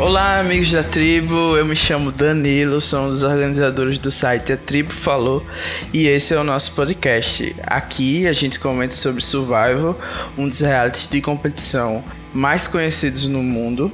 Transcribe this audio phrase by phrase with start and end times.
[0.00, 1.58] Olá, amigos da tribo.
[1.58, 5.44] Eu me chamo Danilo, sou um dos organizadores do site A Tribo Falou
[5.92, 7.54] e esse é o nosso podcast.
[7.62, 9.94] Aqui a gente comenta sobre Survival,
[10.38, 12.02] um dos realities de competição
[12.32, 13.92] mais conhecidos no mundo.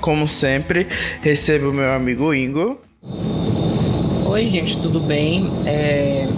[0.00, 0.86] Como sempre,
[1.20, 2.80] recebo meu amigo Ingo.
[4.26, 5.50] Oi, gente, tudo bem?
[5.66, 6.28] É...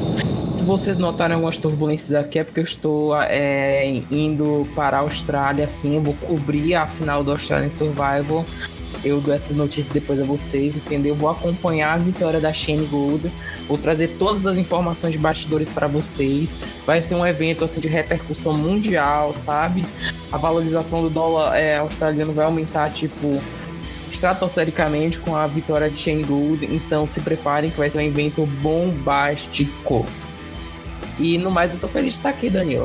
[0.63, 5.65] Se vocês notarem algumas turbulências aqui é porque eu estou é, indo para a Austrália,
[5.65, 8.45] assim, eu vou cobrir a final do Australian Survival
[9.05, 11.17] eu dou essas notícias depois a vocês, entendeu?
[11.17, 13.29] Vou acompanhar a vitória da Shane Gold,
[13.67, 16.51] vou trazer todas as informações de bastidores para vocês.
[16.87, 19.84] Vai ser um evento assim de repercussão mundial, sabe?
[20.31, 23.42] A valorização do dólar é, australiano vai aumentar, tipo,
[24.12, 26.65] estratosfericamente com a vitória de Shane Gould.
[26.73, 30.06] Então se preparem que vai ser um evento bombástico.
[31.19, 32.84] E no mais, eu tô feliz de estar aqui, Daniel.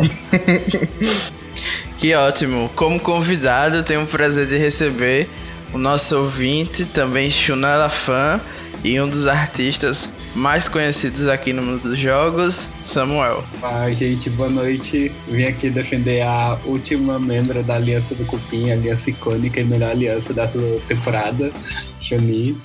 [1.97, 2.69] que ótimo.
[2.75, 5.29] Como convidado, tenho o prazer de receber
[5.73, 8.39] o nosso ouvinte, também Shunala fã
[8.83, 13.43] e um dos artistas mais conhecidos aqui no mundo dos jogos, Samuel.
[13.63, 15.11] Ah, gente, boa noite.
[15.27, 19.91] Vim aqui defender a última membro da Aliança do Cupim, a aliança icônica e melhor
[19.91, 20.47] aliança da
[20.87, 21.51] temporada,
[21.99, 22.55] Shuni.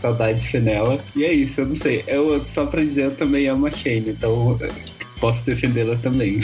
[0.00, 0.98] Saudades Chanela.
[1.14, 2.02] E é isso, eu não sei.
[2.06, 4.58] Eu, só pra dizer, eu também amo a Shane, então
[5.22, 6.40] posso defendê-la também.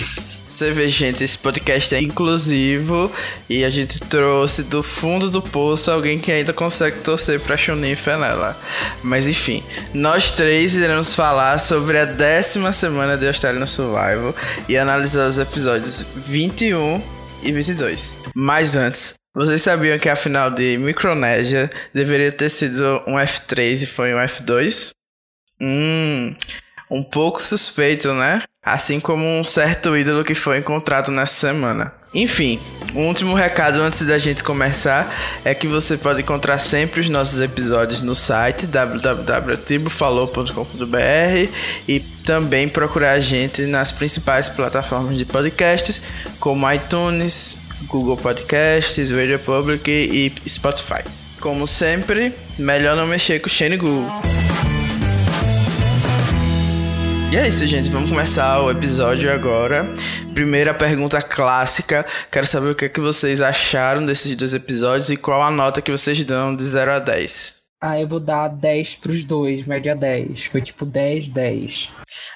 [0.48, 3.10] Você vê, gente, esse podcast é inclusivo
[3.50, 7.90] e a gente trouxe do fundo do poço alguém que ainda consegue torcer pra Chunin
[7.90, 8.56] e Fenella.
[9.02, 14.32] Mas enfim, nós três iremos falar sobre a décima semana de Australian Survival
[14.68, 17.02] e analisar os episódios 21
[17.42, 18.14] e 22.
[18.32, 23.86] Mas antes, vocês sabiam que a final de Micronésia deveria ter sido um F3 e
[23.86, 24.90] foi um F2?
[25.60, 26.36] Hum,
[26.88, 28.44] um pouco suspeito, né?
[28.72, 31.92] Assim como um certo ídolo que foi encontrado nessa semana.
[32.12, 32.60] Enfim,
[32.94, 37.40] um último recado antes da gente começar é que você pode encontrar sempre os nossos
[37.40, 41.52] episódios no site www.tribufalou.com.br
[41.86, 46.00] e também procurar a gente nas principais plataformas de podcasts
[46.40, 51.04] como iTunes, Google Podcasts, Radio Public e Spotify.
[51.40, 54.10] Como sempre, melhor não mexer com o Shane Google.
[57.30, 57.90] E é isso, gente.
[57.90, 59.92] Vamos começar o episódio agora.
[60.32, 62.06] Primeira pergunta clássica.
[62.32, 65.82] Quero saber o que, é que vocês acharam desses dois episódios e qual a nota
[65.82, 67.56] que vocês dão de 0 a 10.
[67.82, 70.46] Ah, eu vou dar 10 pros dois, média 10.
[70.46, 71.90] Foi tipo 10, 10.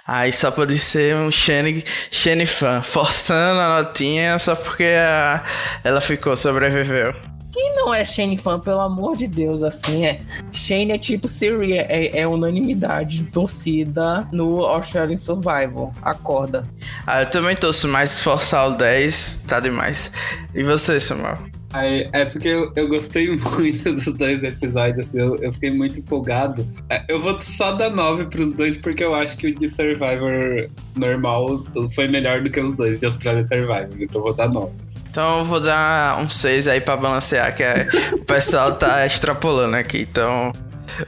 [0.07, 5.43] Aí só pode ser um Shane, Shane fã, forçando a notinha só porque a,
[5.83, 7.15] ela ficou, sobreviveu.
[7.53, 10.23] Quem não é Shane fã, pelo amor de Deus, assim, é.
[10.51, 15.95] Shane é tipo Siri, é, é unanimidade de torcida no Australian Survival.
[16.01, 16.67] Acorda.
[17.07, 20.11] Ah, eu também torço, mas forçar o 10 tá demais.
[20.55, 21.39] E você, Samuel?
[21.75, 25.99] É, é porque eu, eu, gostei muito dos dois episódios, assim, eu, eu fiquei muito
[25.99, 26.67] empolgado.
[26.89, 30.69] É, eu vou só dar 9 pros dois, porque eu acho que o de Survivor
[30.95, 31.65] normal
[31.95, 34.73] foi melhor do que os dois de Australian Survivor, então eu vou dar 9.
[35.12, 39.77] Então eu vou dar um 6 aí pra balancear, que é, o pessoal tá extrapolando
[39.77, 40.09] aqui.
[40.11, 40.50] Então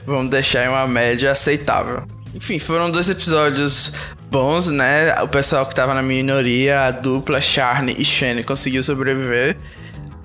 [0.05, 2.03] vamos deixar em uma média aceitável.
[2.31, 3.93] Enfim, foram dois episódios
[4.29, 5.19] bons, né?
[5.23, 9.57] O pessoal que tava na minoria, a dupla Charne e Shane conseguiu sobreviver.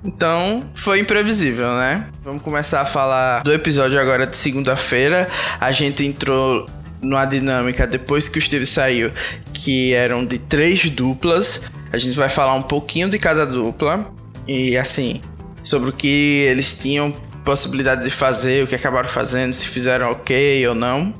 [0.03, 2.05] Então, foi imprevisível, né?
[2.23, 5.27] Vamos começar a falar do episódio agora de segunda-feira.
[5.59, 6.67] A gente entrou
[7.01, 9.11] numa dinâmica depois que o Steve saiu,
[9.51, 11.71] que eram de três duplas.
[11.91, 14.11] A gente vai falar um pouquinho de cada dupla
[14.47, 15.21] e assim,
[15.63, 17.11] sobre o que eles tinham
[17.43, 21.13] possibilidade de fazer, o que acabaram fazendo, se fizeram ok ou não.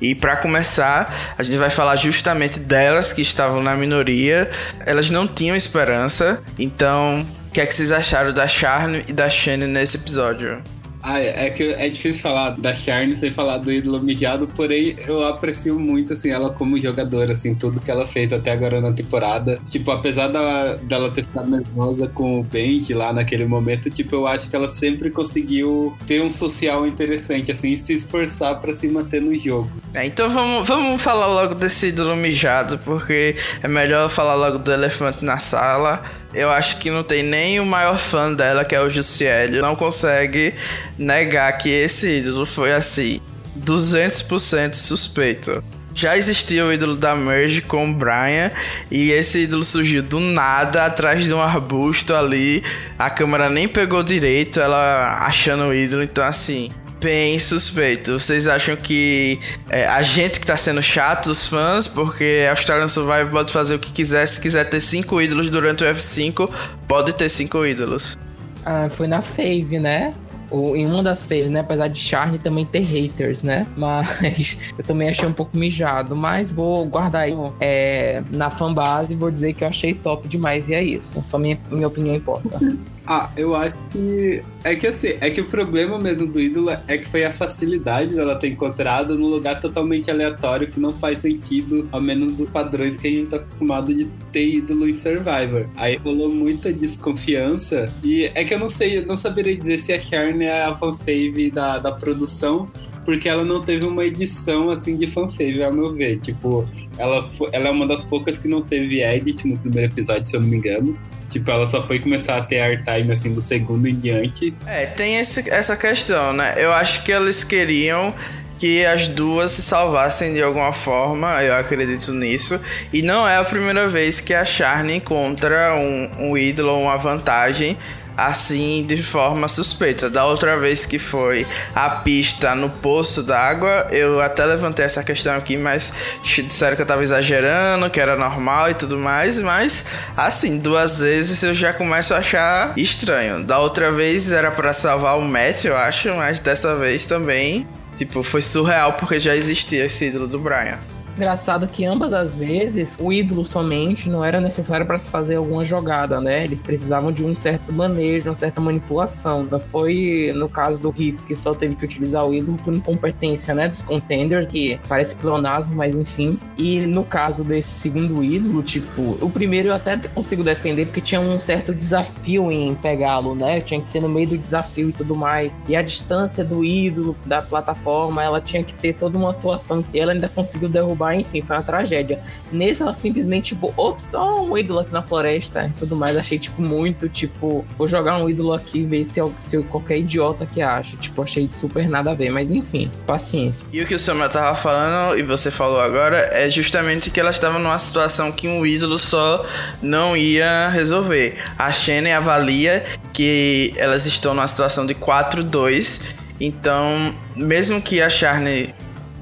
[0.00, 4.50] E para começar, a gente vai falar justamente delas que estavam na minoria.
[4.86, 6.42] Elas não tinham esperança.
[6.56, 10.62] Então, o que é que vocês acharam da Charne e da Shane nesse episódio?
[11.10, 14.94] Ah, é, é que é difícil falar da Charne sem falar do ídolo mijado, porém
[15.06, 18.92] eu aprecio muito, assim, ela como jogadora, assim, tudo que ela fez até agora na
[18.92, 19.58] temporada.
[19.70, 24.26] Tipo, apesar da, dela ter ficado nervosa com o Benji lá naquele momento, tipo, eu
[24.26, 28.86] acho que ela sempre conseguiu ter um social interessante, assim, e se esforçar para se
[28.86, 29.70] manter no jogo.
[29.94, 34.70] É, então vamos, vamos falar logo desse ídolo mijado, porque é melhor falar logo do
[34.70, 36.04] elefante na sala
[36.38, 39.74] eu acho que não tem nem o maior fã dela, que é o Jussielli, não
[39.74, 40.54] consegue
[40.98, 43.20] negar que esse ídolo foi assim,
[43.58, 45.62] 200% suspeito.
[45.94, 48.52] Já existia o ídolo da Merge com o Brian
[48.88, 52.62] e esse ídolo surgiu do nada atrás de um arbusto ali.
[52.96, 56.70] A câmera nem pegou direito, ela achando o ídolo, então assim,
[57.00, 58.18] bem suspeito.
[58.18, 62.88] Vocês acham que é, a gente que tá sendo chato, os fãs, porque a Australian
[62.88, 64.26] Survivor pode fazer o que quiser.
[64.26, 66.50] Se quiser ter cinco ídolos durante o F5,
[66.86, 68.16] pode ter cinco ídolos.
[68.64, 70.14] Ah, foi na Fave, né?
[70.50, 71.60] ou em uma das feiras, né?
[71.60, 73.66] Apesar de Charne também ter haters, né?
[73.76, 76.16] Mas eu também achei um pouco mijado.
[76.16, 80.68] Mas vou guardar aí é, na fanbase e vou dizer que eu achei top demais
[80.68, 81.20] e é isso.
[81.24, 82.58] Só minha, minha opinião importa.
[83.10, 84.42] Ah, eu acho que.
[84.62, 88.14] É que assim, é que o problema mesmo do ídolo é que foi a facilidade
[88.14, 92.98] dela ter encontrado num lugar totalmente aleatório que não faz sentido, ao menos dos padrões
[92.98, 95.66] que a gente tá acostumado de ter ídolo em Survivor.
[95.76, 97.90] Aí rolou muita desconfiança.
[98.04, 100.76] E é que eu não sei, eu não saberia dizer se a Sharon é a
[100.76, 102.70] fanfave da, da produção,
[103.06, 106.20] porque ela não teve uma edição assim de fanfave, ao meu ver.
[106.20, 106.68] Tipo,
[106.98, 110.42] ela, ela é uma das poucas que não teve edit no primeiro episódio, se eu
[110.42, 110.94] não me engano.
[111.30, 114.54] Tipo, ela só foi começar a ter airtime, assim, do segundo em diante.
[114.66, 116.54] É, tem esse, essa questão, né?
[116.56, 118.14] Eu acho que eles queriam
[118.58, 122.60] que as duas se salvassem de alguma forma, eu acredito nisso.
[122.92, 127.78] E não é a primeira vez que a Charne encontra um, um ídolo, uma vantagem
[128.18, 130.10] assim de forma suspeita.
[130.10, 135.36] Da outra vez que foi a pista no poço d'água, eu até levantei essa questão
[135.36, 135.94] aqui, mas
[136.24, 139.84] disseram que eu tava exagerando, que era normal e tudo mais, mas
[140.16, 143.44] assim, duas vezes eu já começo a achar estranho.
[143.44, 148.24] Da outra vez era para salvar o Messi, eu acho, mas dessa vez também, tipo,
[148.24, 150.78] foi surreal porque já existia esse ídolo do Brian.
[151.18, 155.64] Engraçado que ambas as vezes o ídolo somente não era necessário para se fazer alguma
[155.64, 156.44] jogada, né?
[156.44, 159.48] Eles precisavam de um certo manejo, uma certa manipulação.
[159.68, 163.66] Foi no caso do Hit que só teve que utilizar o ídolo por incompetência, né?
[163.66, 166.38] Dos contenders, que parece pleonasmo, mas enfim.
[166.56, 171.20] E no caso desse segundo ídolo, tipo, o primeiro eu até consigo defender porque tinha
[171.20, 173.60] um certo desafio em pegá-lo, né?
[173.60, 175.60] Tinha que ser no meio do desafio e tudo mais.
[175.68, 179.84] E a distância do ídolo, da plataforma, ela tinha que ter toda uma atuação.
[179.92, 182.20] E ela ainda conseguiu derrubar enfim, foi uma tragédia.
[182.50, 186.16] Nesse ela simplesmente, tipo, ops, só um ídolo aqui na floresta e tudo mais.
[186.16, 190.46] Achei, tipo, muito, tipo, vou jogar um ídolo aqui e ver se, se qualquer idiota
[190.46, 190.96] que acha.
[190.96, 193.66] Tipo, achei super nada a ver, mas enfim, paciência.
[193.72, 197.30] E o que o Samuel tava falando, e você falou agora, é justamente que ela
[197.30, 199.44] estava numa situação que um ídolo só
[199.82, 201.36] não ia resolver.
[201.56, 206.00] A Shane avalia que elas estão numa situação de 4-2.
[206.40, 208.74] Então, mesmo que a Charne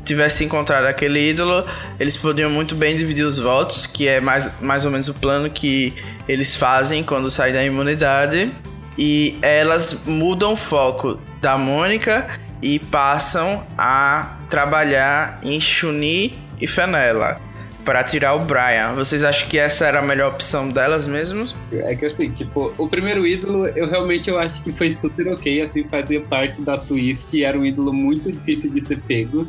[0.06, 1.67] tivesse encontrado aquele ídolo,
[1.99, 5.50] eles poderiam muito bem dividir os votos, que é mais, mais ou menos o plano
[5.50, 5.93] que
[6.29, 8.50] eles fazem quando saem da imunidade.
[8.97, 12.26] E elas mudam o foco da Mônica
[12.62, 17.38] e passam a trabalhar em Chuni e Fenella
[17.85, 18.94] para tirar o Brian.
[18.94, 21.47] Vocês acham que essa era a melhor opção delas mesmo?
[21.70, 25.62] É que assim, tipo, o primeiro ídolo, eu realmente eu acho que foi super ok,
[25.62, 29.47] assim, fazia parte da twist, era um ídolo muito difícil de ser pego.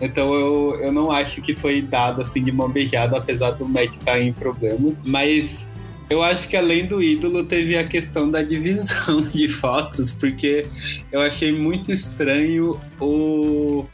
[0.00, 3.94] Então eu, eu não acho que foi dado assim de mão beijada, apesar do Matt
[3.94, 4.94] estar em problemas.
[5.04, 5.66] Mas
[6.08, 10.66] eu acho que além do ídolo teve a questão da divisão de fotos, porque
[11.12, 13.84] eu achei muito estranho o.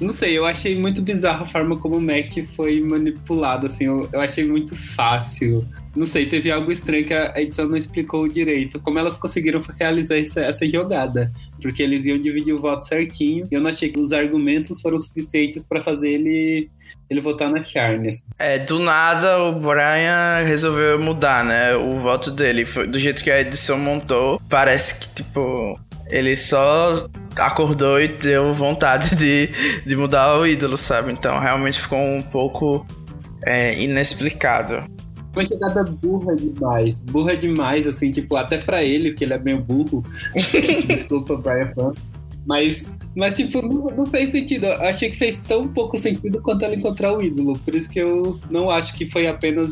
[0.00, 4.08] Não sei, eu achei muito bizarra a forma como o Mac foi manipulado, assim, eu,
[4.12, 8.78] eu achei muito fácil não sei, teve algo estranho que a edição não explicou direito.
[8.78, 11.32] Como elas conseguiram realizar essa, essa jogada?
[11.60, 13.48] Porque eles iam dividir o voto certinho.
[13.50, 16.70] E eu não achei que os argumentos foram suficientes para fazer ele,
[17.08, 18.08] ele votar na Charne.
[18.08, 18.22] Assim.
[18.38, 21.74] É, do nada o Brian resolveu mudar, né?
[21.74, 22.64] O voto dele.
[22.64, 29.14] Do jeito que a edição montou, parece que, tipo, ele só acordou e deu vontade
[29.16, 29.48] de,
[29.86, 31.12] de mudar o ídolo, sabe?
[31.12, 32.86] Então realmente ficou um pouco
[33.44, 34.84] é, inexplicado.
[35.34, 37.02] Uma jogada burra demais.
[37.02, 40.04] Burra demais, assim, tipo, até pra ele, que ele é meio burro.
[40.86, 41.92] Desculpa, Brian Fan.
[42.46, 44.66] Mas, mas tipo, não, não, fez sentido.
[44.66, 47.56] Eu achei que fez tão pouco sentido quanto ela encontrar o ídolo.
[47.60, 49.70] Por isso que eu não acho que foi apenas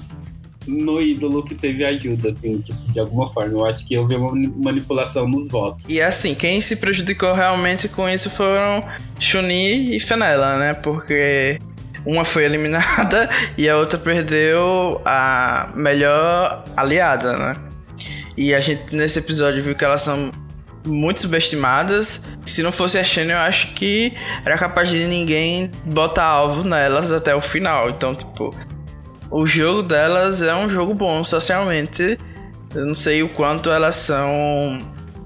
[0.69, 3.59] no ídolo que teve ajuda, assim, tipo, de alguma forma.
[3.59, 5.91] Eu acho que houve uma manipulação nos votos.
[5.91, 8.85] E assim, quem se prejudicou realmente com isso foram
[9.19, 10.75] Chuni e Fenella, né?
[10.75, 11.59] Porque
[12.05, 17.57] uma foi eliminada e a outra perdeu a melhor aliada, né?
[18.37, 20.31] E a gente nesse episódio viu que elas são
[20.87, 22.25] muito subestimadas.
[22.47, 24.13] Se não fosse a Shane, eu acho que
[24.45, 27.91] era capaz de ninguém botar alvo nelas até o final.
[27.91, 28.55] Então, tipo,
[29.30, 32.18] o jogo delas é um jogo bom socialmente.
[32.75, 34.78] Eu não sei o quanto elas são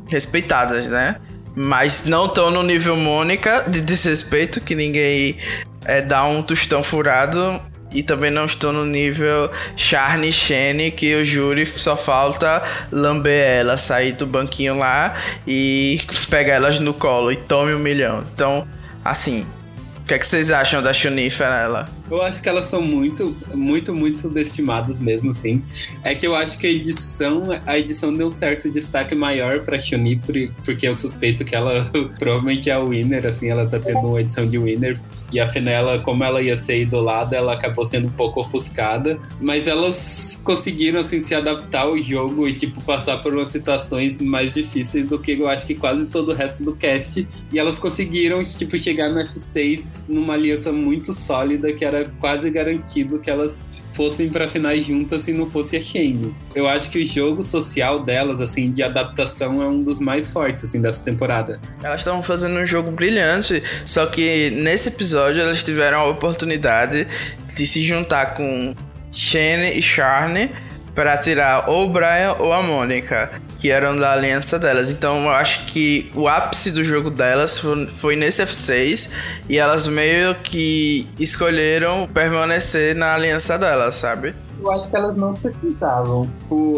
[0.08, 1.16] respeitadas, né?
[1.54, 5.38] Mas não estão no nível Mônica de desrespeito que ninguém
[5.84, 7.60] é dar um tostão furado
[7.92, 13.76] e também não estou no nível Charne Shane, que o júri só falta lamber ela,
[13.76, 15.14] sair do banquinho lá
[15.46, 18.24] e pegar elas no colo e tome um milhão.
[18.32, 18.66] Então,
[19.04, 19.46] assim,
[20.12, 21.88] que, é que vocês acham da Chunifa nela?
[22.10, 25.62] Eu acho que elas são muito, muito, muito subestimadas mesmo, assim.
[26.02, 29.80] É que eu acho que a edição, a edição deu um certo destaque maior pra
[29.80, 30.20] Chun-Li,
[30.64, 34.46] porque eu suspeito que ela provavelmente é a winner, assim, ela tá tendo uma edição
[34.46, 35.00] de winner
[35.32, 39.18] e a Fenella, como ela ia ser idolada, ela acabou sendo um pouco ofuscada.
[39.40, 44.52] Mas elas conseguiram, assim, se adaptar ao jogo e, tipo, passar por umas situações mais
[44.52, 47.26] difíceis do que eu acho que quase todo o resto do cast.
[47.52, 53.18] E elas conseguiram, tipo, chegar no F6 numa aliança muito sólida que era quase garantido
[53.18, 56.34] que elas fossem para finais juntas se não fosse a Shane.
[56.54, 60.64] Eu acho que o jogo social delas, assim, de adaptação é um dos mais fortes,
[60.64, 61.60] assim, dessa temporada.
[61.82, 67.06] Elas estavam fazendo um jogo brilhante, só que nesse episódio elas tiveram a oportunidade
[67.56, 68.74] de se juntar com
[69.12, 70.50] Shane e Charne
[70.94, 73.30] para tirar ou o Brian ou a Mônica
[73.62, 74.90] que eram da aliança delas.
[74.90, 77.62] Então eu acho que o ápice do jogo delas
[77.94, 79.08] foi, nesse F6
[79.48, 84.34] e elas meio que escolheram permanecer na aliança delas, sabe?
[84.60, 86.28] Eu acho que elas não precisavam.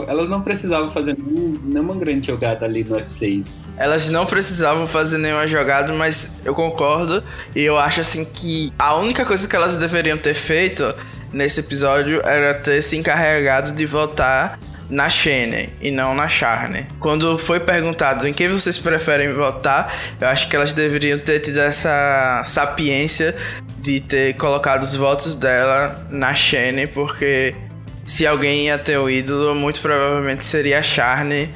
[0.07, 1.17] Elas não precisavam fazer
[1.65, 3.47] nenhuma grande jogada ali no F6.
[3.79, 7.25] Elas não precisavam fazer nenhuma jogada, mas eu concordo.
[7.57, 10.85] E eu acho assim que a única coisa que elas deveriam ter feito
[11.33, 16.87] nesse episódio era ter se encarregado de voltar na Shane e não na Charne.
[17.01, 21.61] Quando foi perguntado em quem vocês preferem votar, eu acho que elas deveriam ter tido
[21.61, 23.35] essa sapiência
[23.79, 27.55] de ter colocado os votos dela na Shane, porque
[28.05, 31.49] se alguém ia ter o ídolo, muito provavelmente seria a Charne.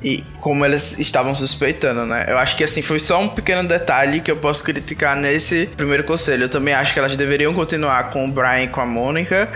[0.00, 2.26] E como eles estavam suspeitando, né?
[2.28, 6.04] Eu acho que assim foi só um pequeno detalhe que eu posso criticar nesse primeiro
[6.04, 6.44] conselho.
[6.44, 9.48] Eu também acho que elas deveriam continuar com o Brian e com a Mônica,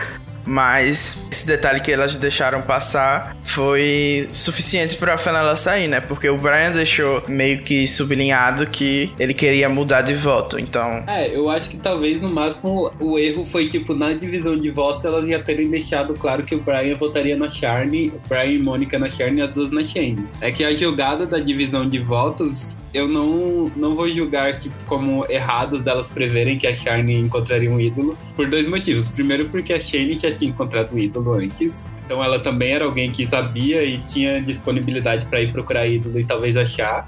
[0.45, 6.01] mas esse detalhe que elas deixaram passar foi suficiente para Fenella sair, né?
[6.01, 11.05] Porque o Brian deixou meio que sublinhado que ele queria mudar de voto, então.
[11.07, 15.05] É, eu acho que talvez no máximo o erro foi tipo na divisão de votos
[15.05, 19.11] elas já terem deixado claro que o Brian votaria na Charne, Brian e Mônica na
[19.11, 20.27] Charne e as duas na Shane.
[20.41, 25.25] É que a jogada da divisão de votos eu não, não vou julgar tipo, como
[25.29, 29.09] errados delas preverem que a Shane encontraria um ídolo por dois motivos.
[29.09, 33.11] Primeiro, porque a Shane já tinha encontrado um ídolo antes, então ela também era alguém
[33.11, 37.07] que sabia e tinha disponibilidade para ir procurar ídolo e talvez achar.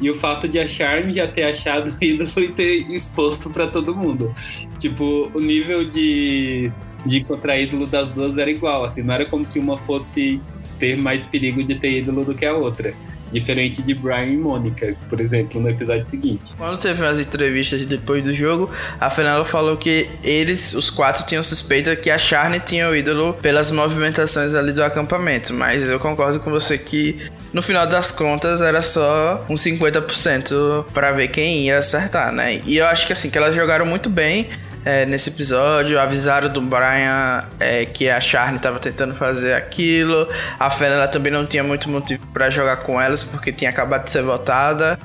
[0.00, 3.68] E o fato de a Charme já ter achado o ídolo e ter exposto para
[3.68, 4.32] todo mundo.
[4.78, 6.72] Tipo, o nível de,
[7.06, 10.40] de encontrar ídolo das duas era igual, assim, não era como se uma fosse
[10.78, 12.92] ter mais perigo de ter ídolo do que a outra.
[13.32, 16.52] Diferente de Brian e Mônica, por exemplo, no episódio seguinte.
[16.56, 18.70] Quando teve as entrevistas depois do jogo,
[19.00, 23.34] a Fernanda falou que eles, os quatro, tinham suspeita que a Charne tinha o ídolo
[23.34, 25.54] pelas movimentações ali do acampamento.
[25.54, 27.18] Mas eu concordo com você que
[27.52, 32.60] no final das contas era só um 50% para ver quem ia acertar, né?
[32.64, 34.48] E eu acho que assim, que elas jogaram muito bem
[34.84, 35.98] é, nesse episódio.
[36.00, 40.28] Avisaram do Brian é, que a Charne estava tentando fazer aquilo.
[40.58, 44.10] A Fernanda também não tinha muito motivo para jogar com elas porque tinha acabado de
[44.10, 44.98] ser votada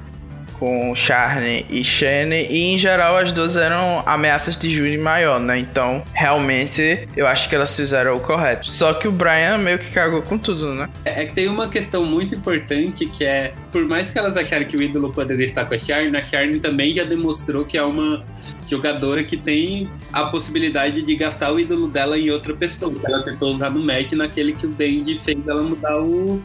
[0.60, 5.60] com Charne e Shane, e em geral as duas eram ameaças de júri maior, né?
[5.60, 8.70] Então, realmente, eu acho que elas fizeram o correto.
[8.70, 10.90] Só que o Brian meio que cagou com tudo, né?
[11.06, 14.68] É, é que tem uma questão muito importante que é, por mais que elas acharem
[14.68, 17.84] que o ídolo poderia estar com a Charne, a Charne também já demonstrou que é
[17.84, 18.24] uma
[18.68, 22.94] jogadora que tem a possibilidade de gastar o ídolo dela em outra pessoa.
[23.06, 26.42] Ela tentou usar no match naquele que o Bendy fez ela mudar o,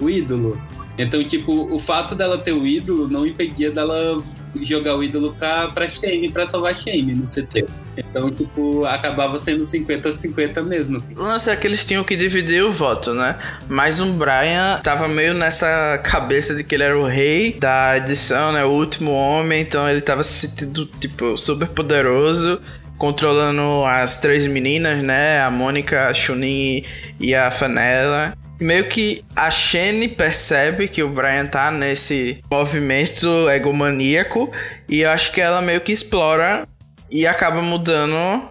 [0.00, 0.60] o ídolo.
[1.00, 4.22] Então, tipo, o fato dela ter o ídolo não impedia dela
[4.62, 7.66] jogar o ídolo pra, pra Shane, pra salvar Shane no CT.
[7.96, 10.98] Então, tipo, acabava sendo 50-50 mesmo.
[10.98, 11.14] Assim.
[11.14, 13.38] O lance é que eles tinham que dividir o voto, né?
[13.68, 18.52] Mas o Brian tava meio nessa cabeça de que ele era o rei da edição,
[18.52, 18.64] né?
[18.64, 22.60] O último homem, então ele tava se sentindo, tipo, super poderoso
[22.98, 25.40] controlando as três meninas, né?
[25.40, 26.84] A Mônica, a Chunin
[27.18, 34.52] e a Fanella meio que a Shane percebe que o Brian tá nesse movimento egomaníaco
[34.88, 36.68] e eu acho que ela meio que explora
[37.10, 38.14] e acaba mudando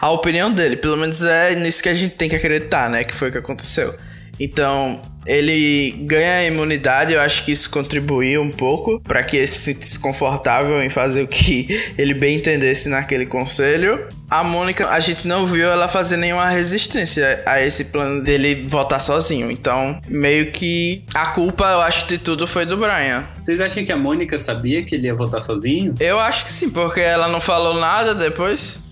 [0.00, 0.76] a opinião dele.
[0.76, 3.04] Pelo menos é nisso que a gente tem que acreditar, né?
[3.04, 3.94] Que foi o que aconteceu.
[4.38, 9.46] Então, ele ganha a imunidade, eu acho que isso contribuiu um pouco para que ele
[9.46, 14.06] se sentisse confortável em fazer o que ele bem entendesse naquele conselho.
[14.28, 19.00] A Mônica, a gente não viu ela fazer nenhuma resistência a esse plano dele votar
[19.00, 19.50] sozinho.
[19.50, 23.24] Então, meio que a culpa, eu acho, de tudo foi do Brian.
[23.44, 25.94] Vocês acham que a Mônica sabia que ele ia votar sozinho?
[26.00, 28.82] Eu acho que sim, porque ela não falou nada depois.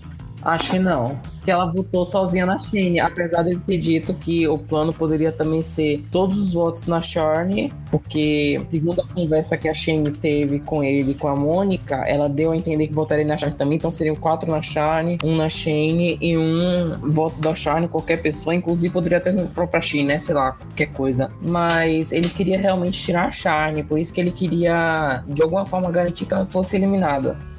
[0.43, 1.19] Acho que não.
[1.43, 5.31] Que ela votou sozinha na Shane, apesar de ele ter dito que o plano poderia
[5.31, 10.59] também ser todos os votos na Shane, porque segundo a conversa que a Shane teve
[10.59, 13.89] com ele com a Mônica, ela deu a entender que votaria na Shane também, então
[13.89, 18.93] seriam quatro na Shane, um na Shane e um voto da Shane, qualquer pessoa, inclusive
[18.93, 21.31] poderia até ser a própria Shane, né, sei lá, qualquer coisa.
[21.41, 25.91] Mas ele queria realmente tirar a Shane, por isso que ele queria de alguma forma
[25.91, 27.50] garantir que ela fosse eliminada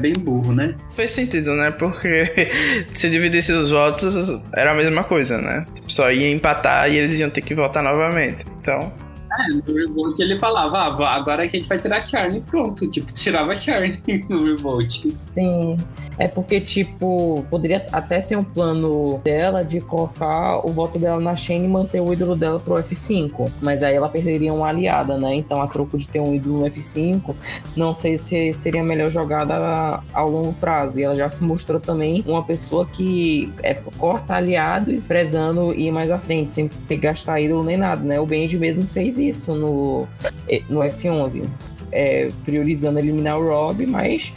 [0.00, 0.74] bem burro, né?
[0.96, 1.70] Fez sentido, né?
[1.70, 2.50] Porque
[2.92, 5.66] se dividisse os votos, era a mesma coisa, né?
[5.74, 8.44] Tipo, só ia empatar e eles iam ter que votar novamente.
[8.60, 8.92] Então.
[9.38, 12.90] É, no Revolt ele falava, ah, agora a gente vai tirar a Charne pronto.
[12.90, 15.06] Tipo, tirava a Charne no Revolt.
[15.28, 15.76] Sim.
[16.18, 21.34] É porque, tipo, poderia até ser um plano dela de colocar o voto dela na
[21.34, 23.50] Shane e manter o ídolo dela pro F5.
[23.60, 25.34] Mas aí ela perderia uma aliada, né?
[25.34, 27.34] Então, a troco de ter um ídolo no F5,
[27.76, 30.98] não sei se seria melhor jogada ao longo prazo.
[30.98, 36.10] E ela já se mostrou também uma pessoa que é, corta aliados, prezando ir mais
[36.10, 38.20] à frente, sem ter que gastar ídolo nem nada, né?
[38.20, 40.06] O Benji mesmo fez isso no,
[40.68, 41.48] no F11.
[41.92, 44.32] É, priorizando eliminar o Rob, mas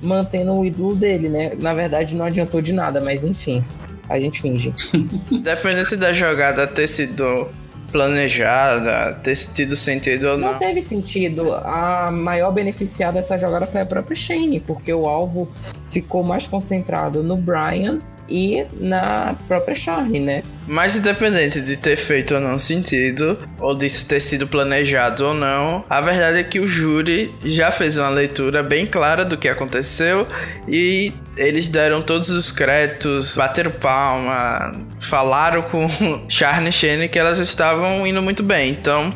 [0.00, 1.52] mantendo o ídolo dele, né?
[1.58, 3.64] Na verdade, não adiantou de nada, mas enfim,
[4.08, 4.72] a gente finge.
[5.42, 7.48] Dependendo da jogada ter sido
[7.92, 10.52] planejada, ter tido sentido ou não.
[10.52, 11.54] Não teve sentido.
[11.54, 15.48] A maior beneficiada dessa jogada foi a própria Shane, porque o alvo
[15.90, 20.42] ficou mais concentrado no Brian e na própria Charlie, né?
[20.66, 25.84] Mas independente de ter feito ou não sentido, ou disso ter sido planejado ou não,
[25.88, 30.26] a verdade é que o júri já fez uma leitura bem clara do que aconteceu
[30.68, 35.86] e eles deram todos os créditos, bateram palma, falaram com
[36.28, 38.70] Charlie e Shane que elas estavam indo muito bem.
[38.70, 39.14] Então,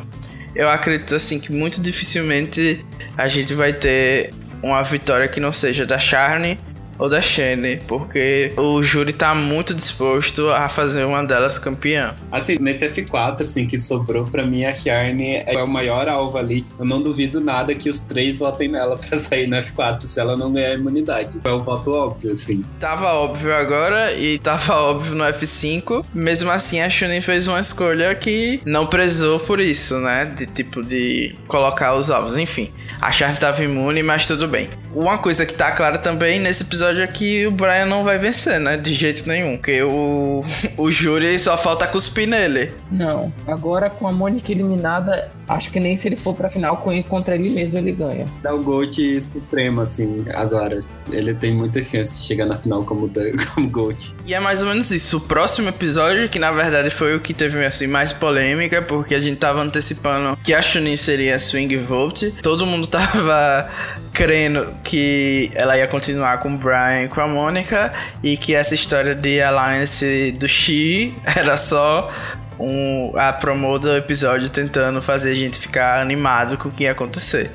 [0.55, 2.85] eu acredito assim que muito dificilmente
[3.17, 6.59] a gente vai ter uma vitória que não seja da Charlie
[6.97, 12.15] ou da Shane, porque o júri tá muito disposto a fazer uma delas campeã.
[12.31, 16.65] Assim, nesse F4, assim, que sobrou pra mim, a Charne é o maior alvo ali.
[16.79, 20.35] Eu não duvido nada que os três votem nela pra sair no F4 se ela
[20.35, 21.37] não ganhar imunidade.
[21.43, 22.63] É um voto óbvio, assim.
[22.79, 26.05] Tava óbvio agora e tava óbvio no F5.
[26.13, 30.25] Mesmo assim, a Shane fez uma escolha que não prezou por isso, né?
[30.25, 32.37] De tipo, de colocar os alvos.
[32.37, 34.69] Enfim, a Charne tava imune, mas tudo bem.
[34.93, 38.59] Uma coisa que tá clara também nesse episódio é que o Brian não vai vencer,
[38.59, 38.77] né?
[38.77, 39.57] De jeito nenhum.
[39.57, 40.43] Porque o,
[40.77, 42.73] o júri só falta cuspir nele.
[42.91, 43.31] Não.
[43.45, 47.49] Agora com a Mônica eliminada, acho que nem se ele for pra final contra ele
[47.49, 48.25] mesmo ele ganha.
[48.41, 50.83] Dá o GOAT supremo, assim, agora.
[51.09, 53.09] Ele tem muita chance de chegar na final como,
[53.53, 54.13] como GOAT.
[54.25, 55.17] E é mais ou menos isso.
[55.17, 59.19] O próximo episódio, que na verdade foi o que teve assim, mais polêmica, porque a
[59.19, 62.33] gente tava antecipando que a Chunin seria Swing Vote.
[62.41, 63.69] Todo mundo tava
[64.13, 68.73] crendo que ela ia continuar com o Brian e com a Mônica e que essa
[68.73, 72.11] história de alliance do Xi era só
[72.59, 76.91] um, a promo do episódio tentando fazer a gente ficar animado com o que ia
[76.91, 77.51] acontecer.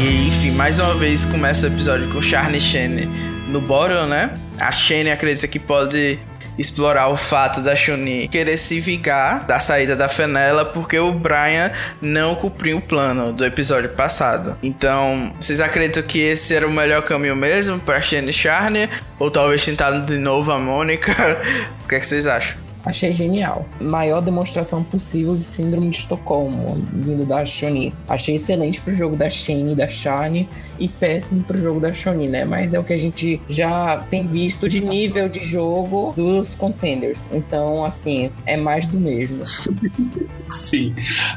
[0.00, 3.06] E enfim, mais uma vez começa o episódio com Charlie Shane
[3.48, 4.32] no Bottle, né?
[4.58, 6.18] A Shane acredita que pode
[6.58, 11.72] explorar o fato da Shuni querer se vingar da saída da Fenella porque o Brian
[12.00, 14.58] não cumpriu o plano do episódio passado.
[14.62, 18.90] Então, vocês acreditam que esse era o melhor caminho mesmo para Shane Charner?
[19.18, 21.12] Ou talvez tentar de novo a Mônica?
[21.84, 22.67] o que, é que vocês acham?
[22.84, 23.66] Achei genial.
[23.80, 27.92] Maior demonstração possível de síndrome de Estocolmo, vindo da Shoni.
[28.08, 32.28] Achei excelente pro jogo da Shane e da Shani e péssimo pro jogo da Shoni,
[32.28, 32.44] né?
[32.44, 37.28] Mas é o que a gente já tem visto de nível de jogo dos contenders.
[37.32, 39.42] Então, assim, é mais do mesmo.
[40.50, 40.94] Sim,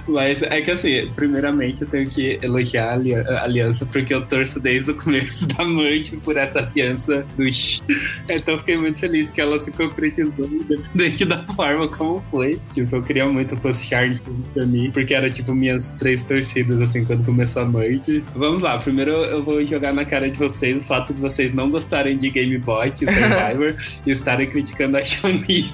[0.08, 4.92] mas é que assim, primeiramente eu tenho que elogiar a aliança porque eu torço desde
[4.92, 7.82] o começo da noite por essa aliança dos.
[8.30, 12.60] Então fiquei muito feliz que ela se concretizou, independente da forma como foi.
[12.74, 14.22] Tipo, eu queria muito que fosse Charles
[14.54, 18.24] pra mim, porque era tipo minhas três torcidas, assim, quando começou a noite.
[18.36, 21.70] Vamos lá, primeiro eu vou jogar na cara de vocês o fato de vocês não
[21.70, 25.72] gostarem de Game Boy, Survivor e estarem criticando a Shoni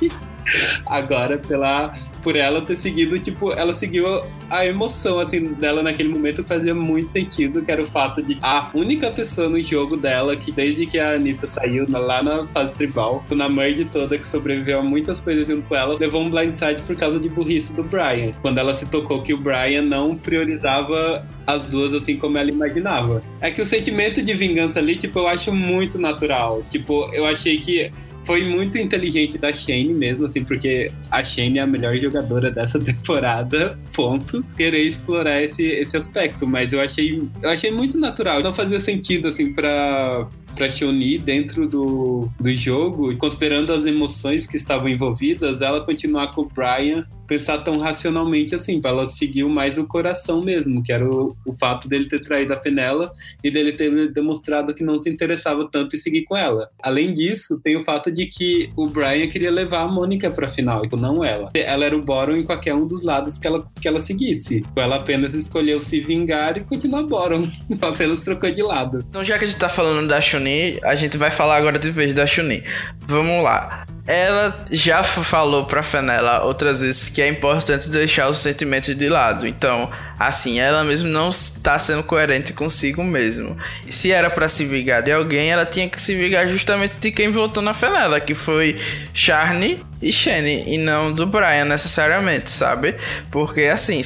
[0.86, 1.94] agora pela
[2.28, 4.06] por ela ter seguido, tipo, ela seguiu
[4.50, 8.70] a emoção, assim, dela naquele momento fazia muito sentido, que era o fato de a
[8.74, 13.24] única pessoa no jogo dela que desde que a Anitta saiu lá na fase tribal,
[13.32, 16.98] na merge toda, que sobreviveu a muitas coisas junto com ela, levou um blindside por
[16.98, 18.34] causa de burrice do Brian.
[18.42, 23.24] Quando ela se tocou que o Brian não priorizava as duas assim como ela imaginava.
[23.40, 26.62] É que o sentimento de vingança ali, tipo, eu acho muito natural.
[26.70, 27.90] Tipo, eu achei que
[28.28, 32.78] foi muito inteligente da Shane mesmo, assim, porque a Shane é a melhor jogadora dessa
[32.78, 34.44] temporada, ponto.
[34.58, 38.44] Querer explorar esse, esse aspecto, mas eu achei, eu achei muito natural.
[38.44, 44.58] Não fazia sentido, assim, pra pra Chun-Li dentro do, do jogo, considerando as emoções que
[44.58, 49.86] estavam envolvidas, ela continuar com o Brian pensar tão racionalmente assim, ela seguir mais o
[49.86, 53.12] coração mesmo, que era o, o fato dele ter traído a Fenella
[53.44, 56.70] e dele ter demonstrado que não se interessava tanto em seguir com ela.
[56.82, 60.86] Além disso, tem o fato de que o Brian queria levar a Mônica pra final,
[60.86, 61.52] e não ela.
[61.54, 64.64] Ela era o Boron em qualquer um dos lados que ela, que ela seguisse.
[64.76, 67.48] Ela apenas escolheu se vingar e continuar Boron.
[67.82, 69.04] apenas trocou de lado.
[69.10, 71.92] Então, já que a gente tá falando da Shuni, a gente vai falar agora de
[71.92, 72.64] vez da Shuni.
[73.08, 73.86] Vamos lá.
[74.08, 79.46] Ela já falou pra Fenella outras vezes que é importante deixar os sentimentos de lado.
[79.46, 83.58] Então, assim, ela mesmo não está sendo coerente consigo mesmo.
[83.86, 87.12] E se era para se vingar de alguém, ela tinha que se vingar justamente de
[87.12, 88.80] quem votou na Fenella, que foi
[89.14, 92.96] Charney e Shane, e não do Brian necessariamente, sabe?
[93.32, 94.02] Porque assim,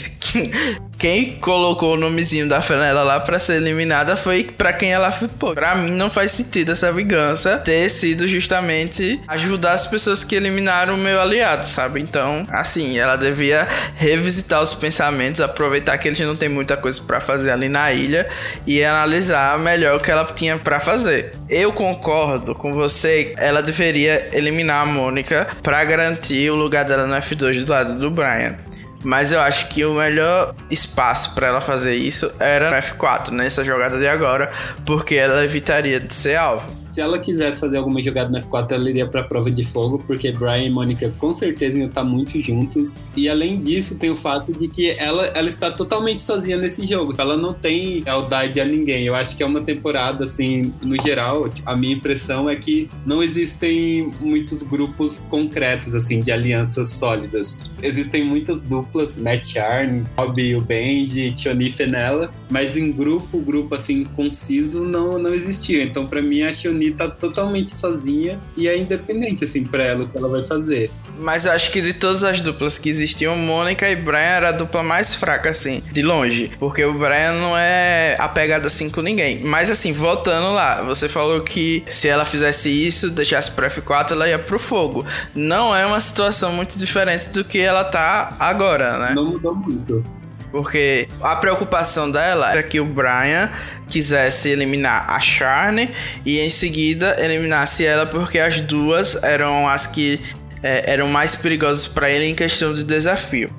[1.02, 5.56] quem colocou o nomezinho da Fenella lá para ser eliminada foi para quem ela flipou.
[5.56, 10.94] Pra mim não faz sentido essa vingança ter sido justamente ajudar as pessoas que eliminaram
[10.94, 12.00] o meu aliado, sabe?
[12.00, 17.20] Então, assim, ela devia revisitar os pensamentos, aproveitar que eles não tem muita coisa para
[17.20, 18.30] fazer ali na ilha
[18.68, 21.34] e analisar melhor o que ela tinha para fazer.
[21.50, 27.16] Eu concordo com você, ela deveria eliminar a Mônica para garantir o lugar dela no
[27.16, 28.56] F2 do lado do Brian.
[29.04, 33.64] Mas eu acho que o melhor espaço para ela fazer isso era no F4, nessa
[33.64, 34.52] jogada de agora,
[34.86, 36.81] porque ela evitaria de ser alvo.
[36.92, 40.32] Se ela quisesse fazer alguma jogada no F4, ela iria pra prova de fogo, porque
[40.32, 42.98] Brian e Mônica com certeza iam estar muito juntos.
[43.16, 47.14] E além disso, tem o fato de que ela, ela está totalmente sozinha nesse jogo.
[47.18, 49.06] Ela não tem lealdade a ninguém.
[49.06, 53.24] Eu acho que é uma temporada, assim, no geral, a minha impressão é que não
[53.24, 57.58] existem muitos grupos concretos, assim, de alianças sólidas.
[57.82, 60.04] Existem muitas duplas, Matt Charn,
[60.38, 65.84] e o Benji, Tioni Fenella, mas em grupo, grupo, assim, conciso, não, não existia.
[65.84, 70.08] Então, para mim, a Tioni tá totalmente sozinha e é independente, assim, pra ela o
[70.08, 70.90] que ela vai fazer.
[71.20, 74.52] Mas eu acho que de todas as duplas que existiam, Mônica e Brian era a
[74.52, 76.52] dupla mais fraca, assim, de longe.
[76.60, 79.44] Porque o Brian não é apegado assim com ninguém.
[79.44, 84.28] Mas assim, voltando lá, você falou que se ela fizesse isso, deixasse pro F4, ela
[84.28, 85.06] ia pro fogo.
[85.36, 89.14] Não é uma situação muito diferente do que ela tá agora, né?
[89.14, 90.04] Não mudou muito.
[90.52, 93.50] Porque a preocupação dela era que o Brian
[93.88, 95.94] quisesse eliminar a Charne
[96.26, 100.20] e em seguida eliminasse ela porque as duas eram as que
[100.62, 103.52] é, eram mais perigosas para ele em questão de desafio.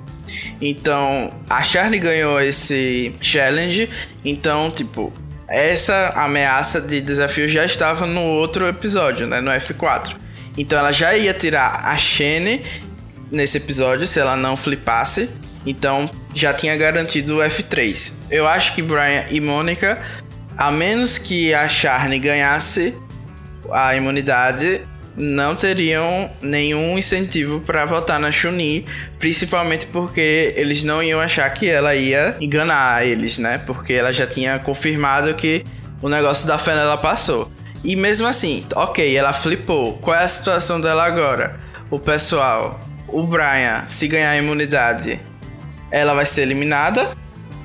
[0.61, 3.89] Então a Charne ganhou esse challenge,
[4.23, 5.11] então tipo
[5.47, 10.15] essa ameaça de desafio já estava no outro episódio, né, no F4.
[10.57, 12.63] Então ela já ia tirar a Shane
[13.31, 15.29] nesse episódio se ela não flipasse
[15.65, 18.13] então já tinha garantido o F3.
[18.29, 20.01] Eu acho que Brian e Mônica,
[20.57, 22.95] a menos que a Charne ganhasse
[23.71, 24.81] a imunidade,
[25.15, 28.85] não teriam nenhum incentivo para votar na Chun-Li,
[29.19, 33.59] principalmente porque eles não iam achar que ela ia enganar eles, né?
[33.59, 35.63] Porque ela já tinha confirmado que
[36.01, 37.51] o negócio da Fenella passou.
[37.83, 39.93] E mesmo assim, ok, ela flipou.
[39.97, 41.59] Qual é a situação dela agora?
[41.91, 45.19] O pessoal, o Brian, se ganhar a imunidade,
[45.93, 47.15] ela vai ser eliminada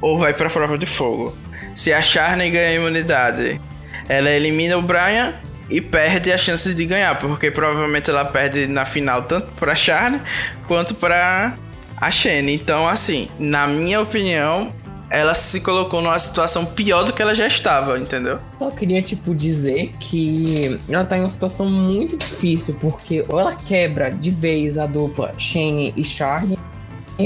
[0.02, 1.36] ou vai pra prova de fogo.
[1.74, 3.58] Se a Charney ganha a imunidade,
[4.06, 5.34] ela elimina o Brian
[5.70, 10.20] e perde as chances de ganhar, porque provavelmente ela perde na final tanto para Charney
[10.66, 11.54] quanto para
[11.96, 12.54] a Shane.
[12.54, 14.74] Então, assim, na minha opinião,
[15.10, 18.38] ela se colocou numa situação pior do que ela já estava, entendeu?
[18.58, 23.54] Só queria, tipo, dizer que ela tá em uma situação muito difícil, porque ou ela
[23.54, 26.58] quebra de vez a dupla Shane e Charlie,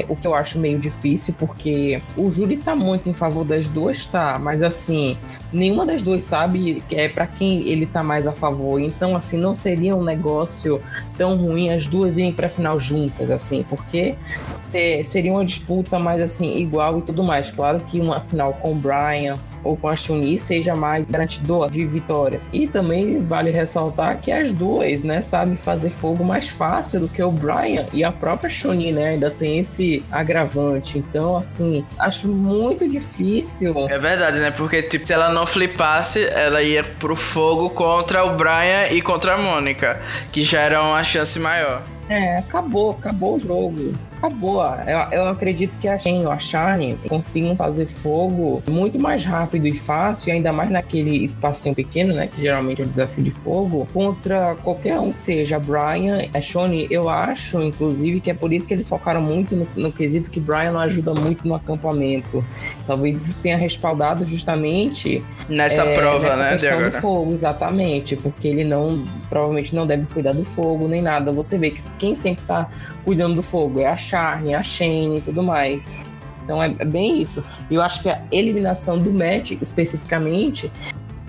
[0.08, 4.06] o que eu acho meio difícil, porque o júri tá muito em favor das duas,
[4.06, 4.38] tá?
[4.38, 5.18] Mas assim,
[5.52, 8.80] nenhuma das duas sabe é para quem ele tá mais a favor.
[8.80, 10.80] Então, assim, não seria um negócio
[11.16, 14.14] tão ruim as duas irem pra final juntas, assim, porque
[15.04, 17.50] seria uma disputa mais assim, igual e tudo mais.
[17.50, 21.84] Claro que uma final com o Brian ou com a Chun-Li seja mais garantidor de
[21.84, 22.48] vitórias.
[22.52, 27.22] E também vale ressaltar que as duas, né, sabem fazer fogo mais fácil do que
[27.22, 30.98] o Brian e a própria Chun-Li, né, ainda tem esse agravante.
[30.98, 33.74] Então, assim, acho muito difícil.
[33.88, 34.50] É verdade, né?
[34.50, 39.34] Porque, tipo, se ela não flipasse, ela ia pro fogo contra o Brian e contra
[39.34, 41.82] a Mônica, que já era uma chance maior.
[42.08, 43.94] É, acabou, acabou o jogo.
[44.22, 44.62] Acabou.
[44.86, 49.66] Eu, eu acredito que a Shen ou a Charne consigam fazer fogo muito mais rápido
[49.66, 52.28] e fácil, e ainda mais naquele espacinho pequeno, né?
[52.28, 55.56] Que geralmente é o desafio de fogo, contra qualquer um que seja.
[55.56, 59.56] A Brian, a Shone, eu acho, inclusive, que é por isso que eles focaram muito
[59.56, 62.44] no, no quesito que Brian não ajuda muito no acampamento.
[62.86, 66.56] Talvez isso tenha respaldado justamente nessa é, prova, nessa né?
[66.56, 66.90] De agora.
[66.90, 71.32] do fogo, exatamente, porque ele não provavelmente não deve cuidar do fogo nem nada.
[71.32, 72.68] Você vê que quem sempre tá
[73.04, 75.88] cuidando do fogo é a Charne, a Shane e tudo mais.
[76.44, 77.42] Então é, é bem isso.
[77.70, 80.70] E eu acho que a eliminação do Matt, especificamente,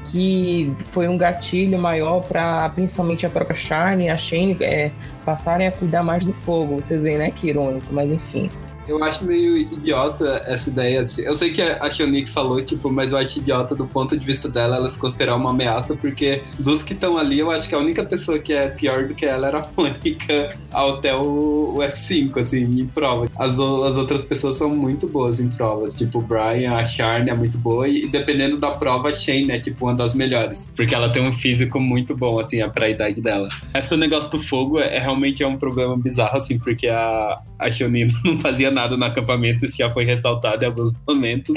[0.06, 4.92] que foi um gatilho maior para principalmente a própria Charne e a Shane é,
[5.24, 6.76] passarem a cuidar mais do fogo.
[6.76, 7.32] Vocês veem, né?
[7.32, 8.50] Que irônico, mas enfim.
[8.88, 11.02] Eu acho meio idiota essa ideia.
[11.02, 11.22] Assim.
[11.24, 14.50] Eu sei que a Shonique falou, tipo, mas eu acho idiota do ponto de vista
[14.50, 17.80] dela ela se considerar uma ameaça, porque dos que estão ali, eu acho que a
[17.80, 22.42] única pessoa que é pior do que ela era a Mônica até o, o F5,
[22.42, 23.28] assim, em prova.
[23.36, 27.36] As, as outras pessoas são muito boas em provas, tipo, o Brian, a Charne é
[27.36, 31.10] muito boa, e dependendo da prova, a Shane é, tipo, uma das melhores, porque ela
[31.10, 33.48] tem um físico muito bom, assim, pra idade dela.
[33.74, 37.72] Esse negócio do fogo é, é realmente é um problema bizarro, assim, porque a, a
[37.72, 41.56] Shonino não fazia nada no acampamento, isso já foi ressaltado em alguns momentos.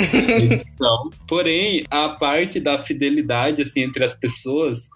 [1.27, 4.89] Porém, a parte da fidelidade assim entre as pessoas,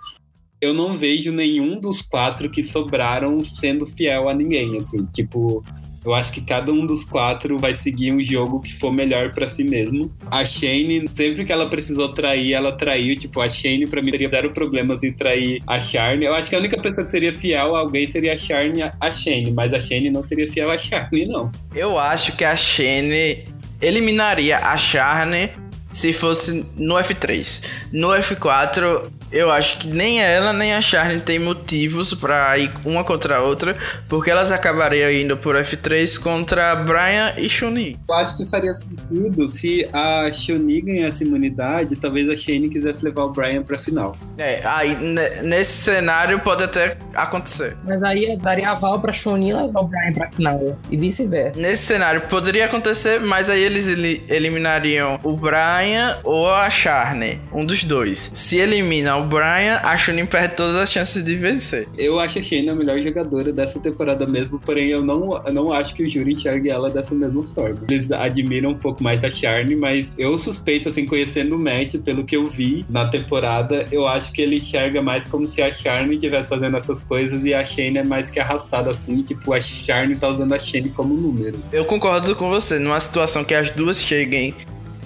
[0.61, 5.65] eu não vejo nenhum dos quatro que sobraram sendo fiel a ninguém, assim, tipo,
[6.05, 9.47] eu acho que cada um dos quatro vai seguir um jogo que for melhor para
[9.47, 10.11] si mesmo.
[10.31, 13.15] A Shane, sempre que ela precisou trair, ela traiu.
[13.17, 16.25] Tipo, a Shane, pra mim, teria zero problemas em trair a Charne.
[16.25, 19.11] Eu acho que a única pessoa que seria fiel a alguém seria a Charne, a
[19.11, 19.53] Shane.
[19.53, 21.53] Mas a Shane não seria fiel a Charne, não.
[21.75, 23.45] Eu acho que a Shane
[23.83, 25.51] eliminaria a Charne
[25.93, 27.65] se fosse no F3.
[27.93, 33.05] No F4, eu acho que nem ela nem a Charne tem motivos para ir uma
[33.05, 33.77] contra a outra,
[34.09, 37.99] porque elas acabariam indo por F3 contra Brian e Shuni.
[38.09, 43.25] Eu acho que faria sentido se a Shuni ganhasse imunidade, talvez a Shane quisesse levar
[43.25, 44.17] o Brian pra final.
[44.37, 44.97] É, aí
[45.43, 47.77] nesse cenário pode até acontecer.
[47.85, 51.61] Mas aí daria aval pra Shuni levar o Brian pra final e vice-versa.
[51.61, 53.87] Nesse cenário poderia acontecer, mas aí eles
[54.29, 58.31] eliminariam o Brian ou a Charne, um dos dois.
[58.35, 61.87] Se elimina o Brian, a Chunin perde todas as chances de vencer.
[61.97, 65.73] Eu acho a Shane a melhor jogadora dessa temporada mesmo, porém eu não, eu não
[65.73, 67.81] acho que o júri enxergue ela dessa mesma forma.
[67.91, 72.25] Eles admiram um pouco mais a Charne, mas eu suspeito, assim, conhecendo o Matt, pelo
[72.25, 76.15] que eu vi na temporada, eu acho que ele enxerga mais como se a Charne
[76.15, 80.17] estivesse fazendo essas coisas e a Shane é mais que arrastada, assim, tipo, a Charne
[80.17, 81.63] tá usando a Shane como número.
[81.73, 84.55] Eu concordo com você, numa situação que as duas cheguem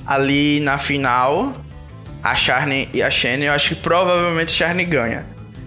[0.06, 1.52] ali na final,
[2.24, 5.26] a Charne e a Shane, eu acho que provavelmente a Charne ganha.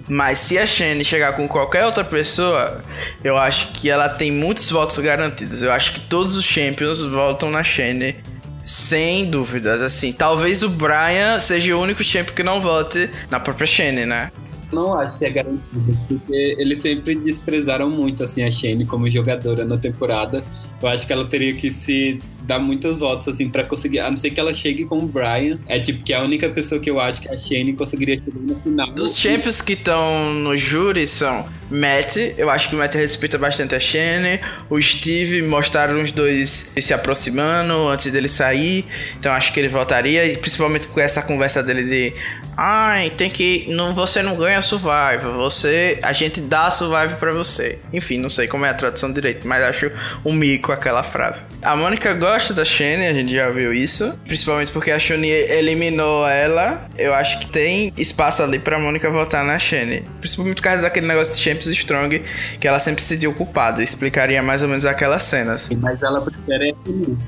[0.09, 2.83] Mas se a Shane chegar com qualquer outra pessoa,
[3.23, 5.61] eu acho que ela tem muitos votos garantidos.
[5.61, 8.15] Eu acho que todos os Champions votam na Shane.
[8.63, 10.11] Sem dúvidas, assim.
[10.11, 14.31] Talvez o Brian seja o único champion que não vote na própria Shane, né?
[14.71, 19.63] Não acho que é garantido, porque eles sempre desprezaram muito assim a Shane como jogadora
[19.63, 20.43] na temporada.
[20.81, 23.99] Eu acho que ela teria que se dar muitos votos, assim, para conseguir.
[23.99, 25.59] A não ser que ela chegue com o Brian.
[25.67, 28.39] É tipo que é a única pessoa que eu acho que a Shane conseguiria chegar
[28.39, 28.91] no final.
[28.93, 33.75] Dos champions que estão no júri são Matt, eu acho que o Matt respeita bastante
[33.75, 34.39] a Shane.
[34.69, 38.85] O Steve mostraram os dois se aproximando antes dele sair.
[39.19, 40.25] Então acho que ele voltaria.
[40.25, 42.13] E principalmente com essa conversa dele de.
[42.57, 43.67] Ai, tem que.
[43.69, 45.33] Não, você não ganha survival.
[45.35, 45.99] Você.
[46.01, 47.77] A gente dá survival para você.
[47.93, 49.91] Enfim, não sei como é a tradução direito, mas acho
[50.25, 51.45] um mico aquela frase.
[51.61, 54.17] A Mônica gosta da Shane, a gente já viu isso.
[54.25, 56.89] Principalmente porque a Shane eliminou ela.
[56.97, 60.03] Eu acho que tem espaço ali pra Mônica votar na Shane.
[60.19, 62.23] Principalmente por causa daquele negócio de Champions Strong,
[62.59, 63.83] que ela sempre se sentiu culpada.
[63.83, 65.69] Explicaria mais ou menos aquelas cenas.
[65.79, 66.75] Mas ela prefere.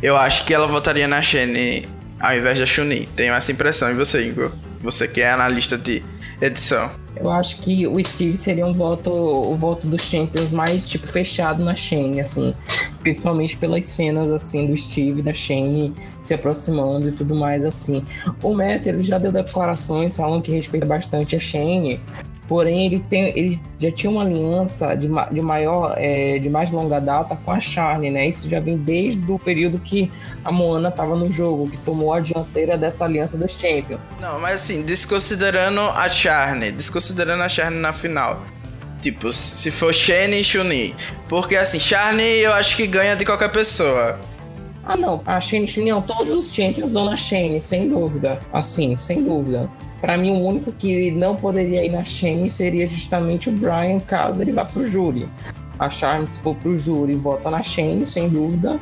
[0.01, 1.87] Eu acho que ela votaria na Shane
[2.19, 3.07] ao invés da Shuni.
[3.15, 3.91] Tenho essa impressão.
[3.91, 4.51] E você, Igor?
[4.81, 6.03] Você que é analista de
[6.41, 6.89] edição.
[7.15, 11.63] Eu acho que o Steve seria um voto, o voto dos Champions mais, tipo, fechado
[11.63, 12.53] na Shane, assim.
[13.01, 18.05] Principalmente pelas cenas, assim, do Steve da Shane se aproximando e tudo mais, assim.
[18.41, 21.99] O Matt, ele já deu declarações falando que respeita bastante a Shane,
[22.49, 26.99] Porém, ele, tem, ele já tinha uma aliança de, de maior, é, de mais longa
[26.99, 28.27] data com a Charne, né?
[28.27, 30.11] Isso já vem desde o período que
[30.43, 34.09] a Moana estava no jogo, que tomou a dianteira dessa aliança dos Champions.
[34.19, 38.41] Não, mas assim, desconsiderando a Charne, desconsiderando a Charne na final.
[38.99, 40.95] Tipo, se for Shane e Chun-Li.
[41.27, 44.19] Porque assim, Charne eu acho que ganha de qualquer pessoa.
[44.83, 48.39] Ah não, a Shane e Chun-Li, todos os Champions vão na Shane, sem dúvida.
[48.51, 49.69] Assim, sem dúvida.
[50.01, 54.41] Para mim, o único que não poderia ir na Shane seria justamente o Brian, caso
[54.41, 55.27] ele vá pro júri.
[55.77, 58.79] A Charme, se for pro júri, vota na Shane, sem dúvida.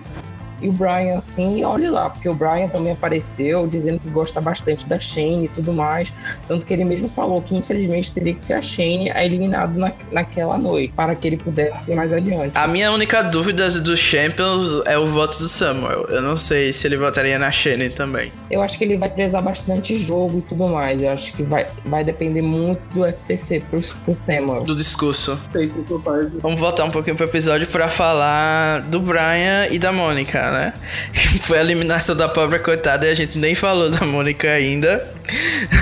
[0.61, 4.87] E o Brian, assim, olhe lá, porque o Brian também apareceu dizendo que gosta bastante
[4.87, 6.11] da Shane e tudo mais.
[6.47, 9.91] Tanto que ele mesmo falou que infelizmente teria que ser a Shane a eliminado na,
[10.11, 12.57] naquela noite, para que ele pudesse ir mais adiante.
[12.57, 16.07] A minha única dúvida dos Champions é o voto do Samuel.
[16.09, 18.31] Eu não sei se ele votaria na Shane também.
[18.49, 21.01] Eu acho que ele vai prezar bastante jogo e tudo mais.
[21.01, 24.63] Eu acho que vai, vai depender muito do FTC pro, pro Samuel.
[24.63, 25.37] Do discurso.
[25.51, 26.01] Sei se eu
[26.41, 30.73] Vamos voltar um pouquinho pro episódio para falar do Brian e da Mônica né?
[31.41, 35.13] Foi a eliminação da pobre coitada e a gente nem falou da Mônica ainda.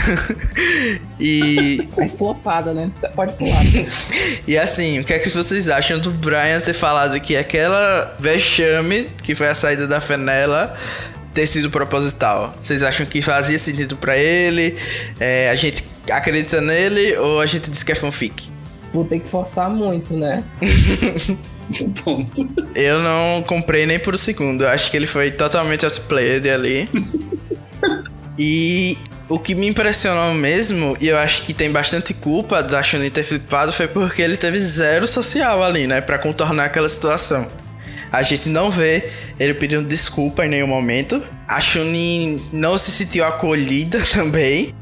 [1.19, 1.87] e.
[1.97, 2.91] É flopada, né?
[2.95, 3.61] Você pode pular.
[4.47, 9.09] e assim, o que é que vocês acham do Brian ter falado que aquela vexame,
[9.23, 10.75] que foi a saída da Fenella,
[11.33, 12.55] ter sido proposital?
[12.59, 14.77] Vocês acham que fazia sentido para ele?
[15.19, 18.49] É, a gente acredita nele ou a gente diz que é fanfic?
[18.93, 20.43] Vou ter que forçar muito, né?
[22.75, 24.67] Eu não comprei nem por um segundo.
[24.67, 26.87] Acho que ele foi totalmente outplayed ali.
[28.37, 28.97] e
[29.27, 33.23] o que me impressionou mesmo, e eu acho que tem bastante culpa da Chunin ter
[33.23, 36.01] flipado, foi porque ele teve zero social ali, né?
[36.01, 37.47] Pra contornar aquela situação.
[38.11, 41.21] A gente não vê ele pedindo desculpa em nenhum momento.
[41.47, 44.73] A Chunin não se sentiu acolhida também,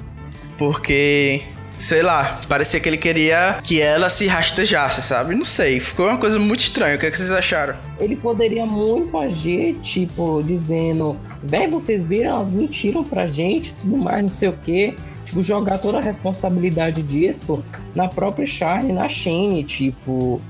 [0.58, 1.42] porque
[1.78, 5.36] sei lá, parecia que ele queria que ela se rastejasse, sabe?
[5.36, 6.96] Não sei, ficou uma coisa muito estranha.
[6.96, 7.76] O que, é que vocês acharam?
[8.00, 14.24] Ele poderia muito agir, tipo, dizendo: Véi, vocês viram, elas mentiram pra gente, tudo mais,
[14.24, 14.96] não sei o quê.
[15.26, 17.64] Tipo, jogar toda a responsabilidade disso
[17.96, 20.42] na própria Charlie, na Shane, tipo.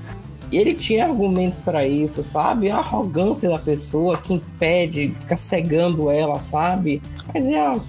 [0.52, 2.70] Ele tinha argumentos para isso, sabe?
[2.70, 7.02] A arrogância da pessoa que impede, fica cegando ela, sabe?
[7.32, 7.80] Mas é,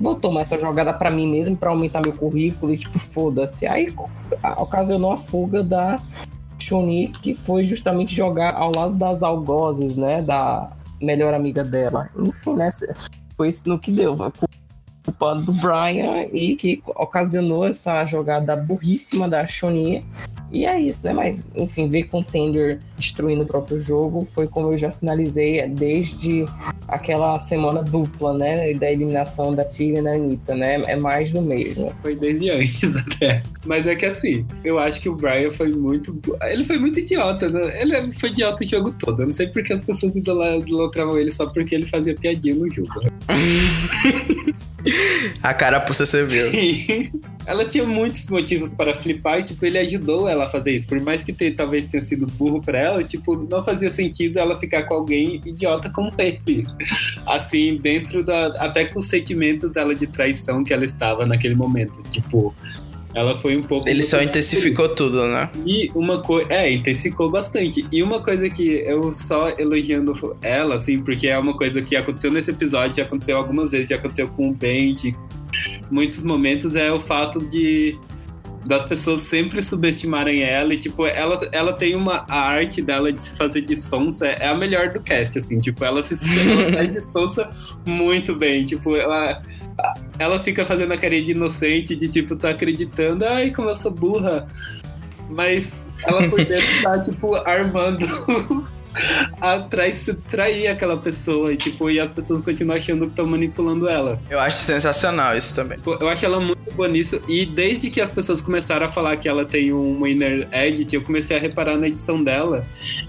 [0.00, 3.66] vou tomar essa jogada para mim mesmo para aumentar meu currículo e tipo, foda-se.
[3.66, 3.94] Aí
[4.56, 6.00] ocasionou a fuga da
[6.58, 12.08] Shuni, que foi justamente jogar ao lado das algozes, né, da melhor amiga dela.
[12.16, 12.70] Enfim, né,
[13.36, 14.16] foi isso no que deu.
[15.04, 20.04] Culpado do Brian e que ocasionou essa jogada burríssima da Shuni
[20.52, 21.12] e é isso, né?
[21.12, 26.44] Mas, enfim, ver Contender destruindo o próprio jogo foi como eu já sinalizei desde
[26.88, 28.74] aquela semana dupla, né?
[28.74, 30.82] Da eliminação da Tigre e da Anitta, né?
[30.86, 31.94] É mais do mesmo.
[32.02, 33.42] Foi desde antes até.
[33.64, 36.18] Mas é que assim, eu acho que o Brian foi muito.
[36.42, 37.80] Ele foi muito idiota, né?
[37.80, 39.22] Ele foi idiota o jogo todo.
[39.22, 42.88] Eu não sei porque as pessoas idolatravam ele só porque ele fazia piadinha no jogo.
[45.42, 46.46] A carapuça você viu.
[47.50, 50.86] Ela tinha muitos motivos para flipar e, tipo, ele ajudou ela a fazer isso.
[50.86, 54.56] Por mais que ter, talvez tenha sido burro para ela, tipo, não fazia sentido ela
[54.60, 56.64] ficar com alguém idiota como ele.
[57.26, 58.46] Assim, dentro da...
[58.64, 62.00] Até com os sentimentos dela de traição que ela estava naquele momento.
[62.12, 62.54] Tipo,
[63.14, 63.88] ela foi um pouco.
[63.88, 65.50] Ele só intensificou tudo, né?
[65.66, 66.52] E uma coisa.
[66.52, 67.84] É, intensificou bastante.
[67.90, 72.30] E uma coisa que eu só elogiando ela, assim, porque é uma coisa que aconteceu
[72.30, 75.16] nesse episódio, já aconteceu algumas vezes, já aconteceu com o Ben, de
[75.90, 77.98] muitos momentos, é o fato de
[78.64, 83.20] das pessoas sempre subestimarem ela e, tipo, ela, ela tem uma a arte dela de
[83.22, 86.14] se fazer de sonsa, é a melhor do cast, assim, tipo, ela se
[86.72, 87.48] faz de sonsa
[87.86, 89.42] muito bem, tipo, ela,
[90.18, 93.90] ela fica fazendo a carinha de inocente, de, tipo, tá acreditando, ai, como eu sou
[93.90, 94.46] burra,
[95.30, 98.06] mas ela por dentro tá, tipo, armando
[99.40, 104.20] atrás trair aquela pessoa e, tipo, e as pessoas continuam achando que estão manipulando ela.
[104.28, 105.78] Eu acho sensacional isso também.
[106.00, 109.28] Eu acho ela muito boa nisso e desde que as pessoas começaram a falar que
[109.28, 112.66] ela tem um inner edit, eu comecei a reparar na edição dela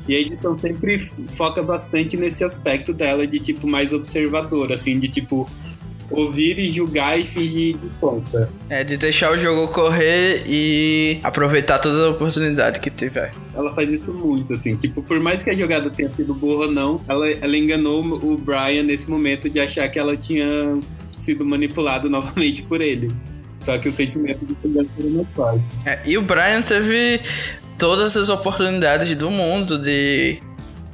[0.07, 5.07] e a edição sempre foca bastante nesse aspecto dela de, tipo, mais observador, assim, de,
[5.07, 5.49] tipo,
[6.11, 8.49] ouvir e julgar e fingir de sonsa.
[8.69, 13.31] É, de deixar o jogo correr e aproveitar todas as oportunidades que tiver.
[13.55, 14.75] Ela faz isso muito, assim.
[14.75, 18.37] Tipo, por mais que a jogada tenha sido boa ou não, ela, ela enganou o
[18.37, 20.77] Brian nesse momento de achar que ela tinha
[21.11, 23.11] sido manipulada novamente por ele.
[23.59, 25.61] Só que o sentimento de vingança mais forte.
[25.85, 27.21] É, e o Brian teve
[27.77, 30.41] todas as oportunidades do mundo de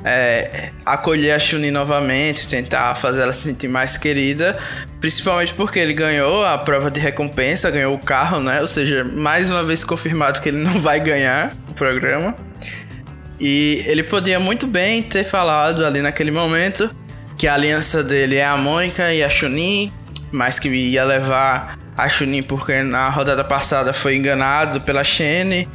[0.04, 4.58] é, acolher a Chunin novamente, tentar fazer ela se sentir mais querida,
[5.00, 8.62] principalmente porque ele ganhou a prova de recompensa, ganhou o carro, né?
[8.62, 12.36] Ou seja, mais uma vez confirmado que ele não vai ganhar o programa.
[13.40, 16.90] E ele podia muito bem ter falado ali naquele momento
[17.38, 19.92] que a aliança dele é a Mônica e a Chunin,
[20.32, 25.68] mas que ia levar a Chunin porque na rodada passada foi enganado pela Shane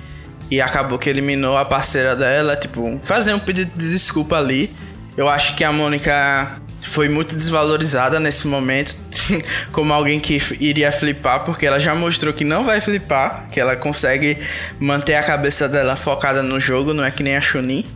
[0.53, 4.71] e acabou que eliminou a parceira dela, tipo, fazer um pedido de desculpa ali.
[5.17, 8.95] Eu acho que a Mônica foi muito desvalorizada nesse momento,
[9.73, 13.77] como alguém que iria flipar, porque ela já mostrou que não vai flipar, que ela
[13.77, 14.37] consegue
[14.79, 17.87] manter a cabeça dela focada no jogo, não é que nem a Chunin.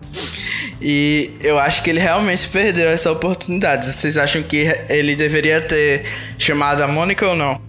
[0.80, 3.92] e eu acho que ele realmente perdeu essa oportunidade.
[3.92, 6.06] Vocês acham que ele deveria ter
[6.38, 7.60] chamado a Mônica ou não?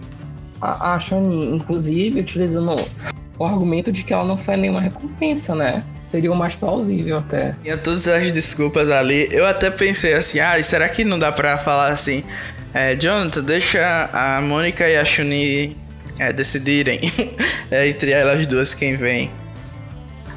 [0.58, 2.88] A, a Chunin, inclusive, utilizando
[3.42, 5.84] o argumento de que ela não foi nenhuma recompensa, né?
[6.12, 7.56] seria o mais plausível até.
[7.62, 9.28] Tinha todas as desculpas ali.
[9.30, 12.22] Eu até pensei assim, ah, será que não dá pra falar assim?
[12.74, 15.74] É, Jonathan, deixa a Mônica e a Shuni
[16.18, 17.00] é, decidirem
[17.70, 19.30] é, entre elas duas quem vem.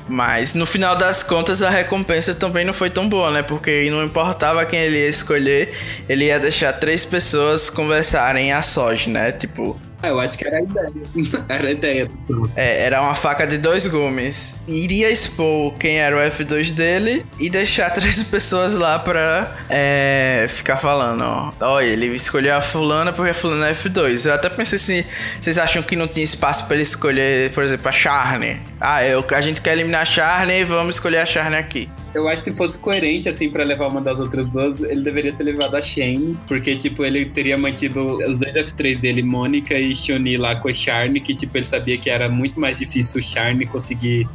[0.08, 3.41] Mas no final das contas a recompensa também não foi tão boa, né?
[3.41, 5.74] Porque não importava quem ele ia escolher,
[6.08, 9.32] ele ia deixar três pessoas conversarem a sós, né?
[9.32, 10.91] Tipo, ah, eu acho que era a ideia.
[11.49, 12.11] era a ideia.
[12.55, 14.55] É, era uma faca de dois gumes.
[14.67, 20.77] Iria expor quem era o F2 dele e deixar três pessoas lá pra é, ficar
[20.77, 21.23] falando.
[21.59, 24.25] Ó, ele escolheu a fulana porque a fulana é F2.
[24.27, 25.05] Eu até pensei se
[25.39, 28.61] vocês acham que não tinha espaço pra ele escolher, por exemplo, a Charne.
[28.79, 31.89] Ah, eu, a gente quer eliminar a Charne, vamos escolher a Charne aqui.
[32.16, 35.34] Eu acho que se fosse coerente, assim, para levar uma das outras duas, ele deveria
[35.34, 39.93] ter levado a Shane, porque, tipo, ele teria mantido os dois F3 dele, Mônica e
[39.93, 43.24] Shoni lá com a Charne, que, tipo, ele sabia que era muito mais difícil o
[43.24, 44.26] Charne conseguir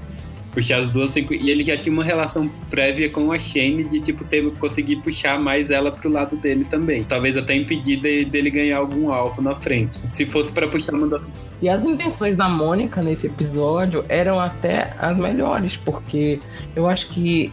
[0.52, 1.14] puxar as duas.
[1.16, 5.40] E ele já tinha uma relação prévia com a Shane de, tipo, ter, conseguir puxar
[5.40, 7.04] mais ela pro lado dele também.
[7.04, 9.98] Talvez até impedir de, dele ganhar algum alvo na frente.
[10.14, 11.22] Se fosse para puxar uma das.
[11.60, 16.40] E as intenções da Mônica nesse episódio eram até as melhores, porque
[16.74, 17.52] eu acho que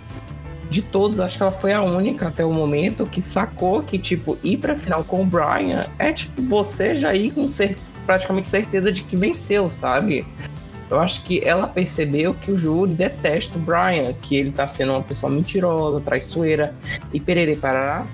[0.70, 4.38] de todos, acho que ela foi a única até o momento que sacou que, tipo,
[4.44, 8.92] ir pra final com o Brian é, tipo, você já ir com cer praticamente certeza
[8.92, 10.26] de que venceu, sabe?
[10.90, 14.94] Eu acho que ela percebeu que o júri detesta o Brian, que ele tá sendo
[14.94, 16.74] uma pessoa mentirosa, traiçoeira
[17.14, 18.06] e perere parará.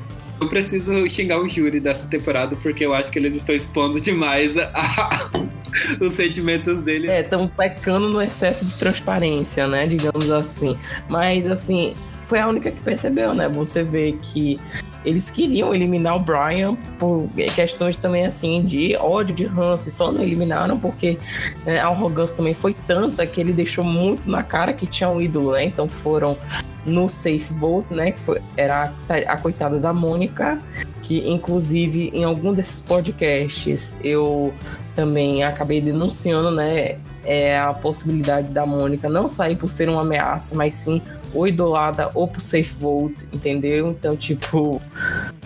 [0.41, 4.57] Eu preciso xingar o júri dessa temporada porque eu acho que eles estão expondo demais
[4.57, 5.31] a,
[6.01, 7.09] os sentimentos dele.
[7.09, 9.85] É, estão pecando no excesso de transparência, né?
[9.85, 10.77] Digamos assim.
[11.07, 11.93] Mas, assim,
[12.25, 13.47] foi a única que percebeu, né?
[13.49, 14.59] Você vê que
[15.05, 20.11] eles queriam eliminar o Brian por questões também assim de ódio, de ranço, e só
[20.11, 21.17] não eliminaram porque
[21.65, 25.21] né, a arrogância também foi tanta que ele deixou muito na cara que tinha um
[25.21, 25.65] ídolo, né?
[25.65, 26.37] Então foram
[26.85, 28.11] no Safe Vote, né?
[28.11, 30.59] Que foi, era a, a coitada da Mônica,
[31.01, 34.53] que inclusive em algum desses podcasts eu
[34.95, 36.97] também acabei denunciando, né?
[37.25, 41.01] É a possibilidade da Mônica não sair por ser uma ameaça, mas sim
[41.33, 43.89] ou idolada ou pro safe vote, entendeu?
[43.89, 44.81] Então, tipo,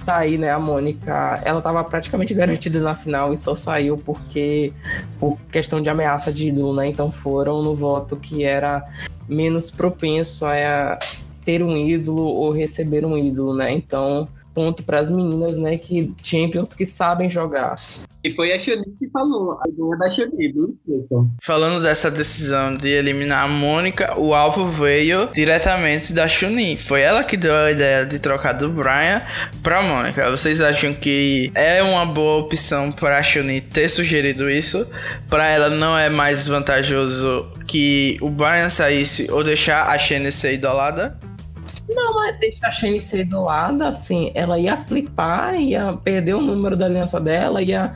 [0.06, 0.52] tá aí, né?
[0.52, 4.74] A Mônica, ela tava praticamente garantida na final e só saiu porque,
[5.20, 6.88] por questão de ameaça de ídolo, né?
[6.88, 8.84] Então foram no voto que era
[9.28, 10.98] menos propenso a
[11.44, 13.72] ter um ídolo ou receber um ídolo, né?
[13.72, 14.28] Então,
[14.58, 17.76] ponto para as meninas, né, que Champions que sabem jogar.
[18.24, 23.46] E foi a Chun que falou, a ideia da Chun Falando dessa decisão de eliminar
[23.46, 26.76] a Mônica, o alvo veio diretamente da Chunin.
[26.76, 29.22] Foi ela que deu a ideia de trocar do Brian
[29.62, 30.28] pra Mônica.
[30.32, 34.90] Vocês acham que é uma boa opção para a Chunin ter sugerido isso?
[35.30, 40.54] Para ela não é mais vantajoso que o Brian saísse ou deixar a Shane ser
[40.56, 41.16] idolada?
[41.90, 46.76] Não, mas deixar a Shane ser doada, assim, ela ia flipar, ia perder o número
[46.76, 47.94] da aliança dela, ia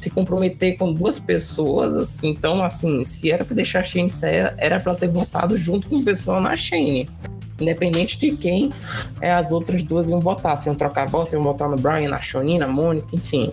[0.00, 2.30] se comprometer com duas pessoas, assim.
[2.30, 5.96] Então, assim, se era pra deixar a Shane ser, era pra ter votado junto com
[5.96, 7.08] o pessoal na Shane.
[7.60, 8.70] Independente de quem
[9.20, 10.56] é, as outras duas iam votar.
[10.56, 13.52] Se iam trocar voto, iam votar no Brian, na Shoni, na Mônica, enfim.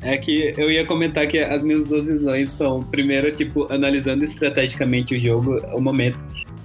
[0.00, 5.14] É que eu ia comentar que as minhas duas visões são, primeiro, tipo, analisando estrategicamente
[5.14, 6.18] o jogo, o momento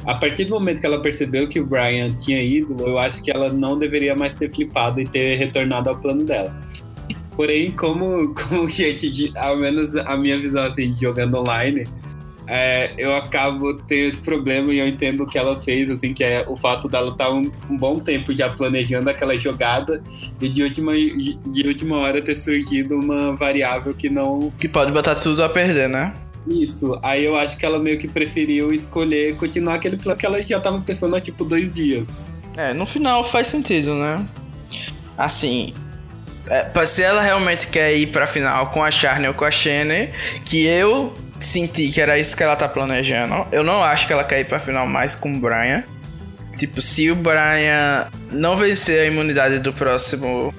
[0.07, 3.29] a partir do momento que ela percebeu que o Brian tinha ido, eu acho que
[3.29, 6.57] ela não deveria mais ter flipado e ter retornado ao plano dela.
[7.35, 11.83] Porém, como, como gente, ao menos a minha visão assim, de jogando online,
[12.47, 16.23] é, eu acabo tendo esse problema e eu entendo o que ela fez, assim, que
[16.23, 20.01] é o fato dela estar tá um, um, bom tempo já planejando aquela jogada
[20.39, 24.53] e de última, de última hora ter surgido uma variável que não.
[24.57, 26.13] Que pode botar tudo a perder, né?
[26.49, 26.97] Isso.
[27.03, 30.59] Aí eu acho que ela meio que preferiu escolher continuar aquele plano que ela já
[30.59, 32.07] tava pensando há tipo dois dias.
[32.55, 34.25] É, no final faz sentido, né?
[35.17, 35.73] Assim.
[36.49, 40.09] É, se ela realmente quer ir pra final com a Charney ou com a Shane,
[40.45, 43.45] que eu senti que era isso que ela tá planejando.
[43.51, 45.83] Eu não acho que ela quer ir pra final mais com o Brian.
[46.57, 50.53] Tipo, se o Brian não vencer a imunidade do próximo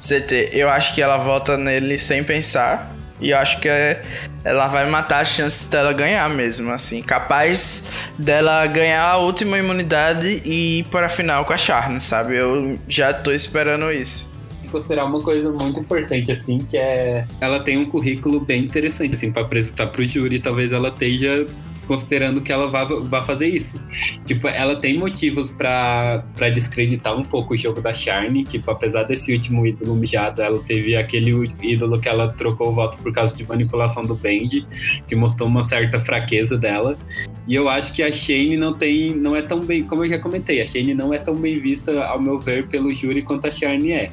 [0.00, 2.94] CT, eu acho que ela volta nele sem pensar.
[3.20, 4.02] E eu acho que é,
[4.44, 7.02] ela vai matar as chances dela ganhar mesmo, assim.
[7.02, 12.36] Capaz dela ganhar a última imunidade e ir para a final com a Charne, sabe?
[12.36, 14.32] Eu já tô esperando isso.
[14.70, 19.30] considerar uma coisa muito importante, assim, que é ela tem um currículo bem interessante, assim,
[19.30, 20.38] para apresentar pro júri.
[20.38, 21.46] Talvez ela esteja
[21.90, 23.76] considerando que ela vá, fazer isso.
[24.24, 26.22] Tipo, ela tem motivos para
[26.54, 28.44] descreditar um pouco o jogo da Charne.
[28.44, 32.96] Tipo, apesar desse último ídolo mijado, ela teve aquele ídolo que ela trocou o voto
[32.98, 34.64] por causa de manipulação do Band,
[35.08, 36.96] que mostrou uma certa fraqueza dela.
[37.48, 40.18] E eu acho que a Shane não tem, não é tão bem, como eu já
[40.20, 43.52] comentei, a Shane não é tão bem vista, ao meu ver, pelo júri quanto a
[43.52, 44.12] Charne é.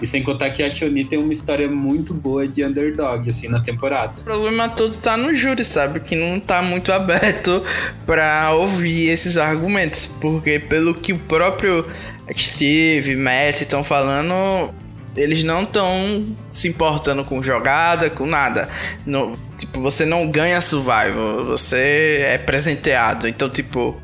[0.00, 3.60] E sem contar que a Shoni tem uma história muito boa de underdog, assim, na
[3.60, 4.14] temporada.
[4.20, 6.00] O problema todo tá no júri, sabe?
[6.00, 7.62] Que não tá muito aberto
[8.06, 10.06] para ouvir esses argumentos.
[10.06, 11.86] Porque pelo que o próprio
[12.32, 14.72] Steve, Matt estão falando,
[15.16, 18.68] eles não estão se importando com jogada, com nada.
[19.04, 23.28] No, tipo, você não ganha survival, você é presenteado.
[23.28, 24.00] Então, tipo,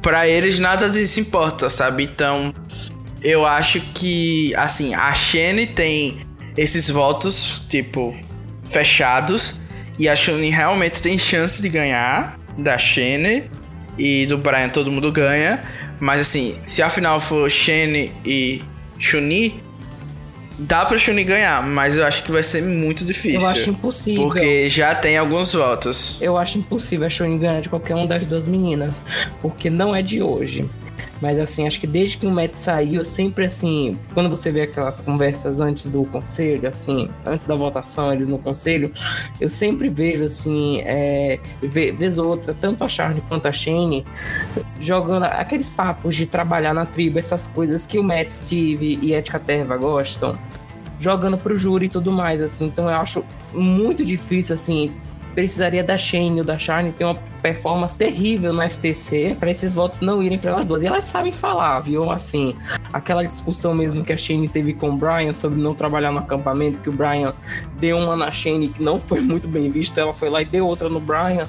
[0.00, 2.04] para eles nada disso importa, sabe?
[2.04, 2.54] Então,
[3.26, 6.18] eu acho que, assim, a Shane tem
[6.56, 8.14] esses votos, tipo,
[8.64, 9.60] fechados.
[9.98, 13.50] E a Shane realmente tem chance de ganhar da Shane.
[13.98, 15.60] E do Brian todo mundo ganha.
[15.98, 18.62] Mas assim, se a final for Shane e
[18.98, 19.60] Shuni,
[20.58, 23.40] dá pra Shuni ganhar, mas eu acho que vai ser muito difícil.
[23.40, 24.24] Eu acho impossível.
[24.24, 26.18] Porque já tem alguns votos.
[26.20, 28.92] Eu acho impossível a Shuni ganhar de qualquer uma das duas meninas.
[29.42, 30.68] Porque não é de hoje.
[31.20, 35.00] Mas assim, acho que desde que o Matt saiu, sempre assim, quando você vê aquelas
[35.00, 38.92] conversas antes do conselho, assim, antes da votação, eles no conselho,
[39.40, 44.04] eu sempre vejo assim, é, vez ou outra, tanto a Charlie quanto a Shane
[44.78, 49.38] jogando aqueles papos de trabalhar na tribo, essas coisas que o Matt, Steve e Etika
[49.38, 50.38] Terva gostam
[50.98, 52.66] jogando pro júri e tudo mais, assim.
[52.66, 54.94] Então eu acho muito difícil, assim,
[55.34, 60.00] precisaria da Shane ou da Charne ter uma performance terrível no FTC para esses votos
[60.00, 60.82] não irem para elas duas.
[60.82, 62.10] E elas sabem falar, viu?
[62.10, 62.56] Assim,
[62.92, 66.80] aquela discussão mesmo que a Shane teve com o Brian sobre não trabalhar no acampamento,
[66.80, 67.32] que o Brian
[67.78, 70.66] deu uma na Shane que não foi muito bem vista, ela foi lá e deu
[70.66, 71.46] outra no Brian.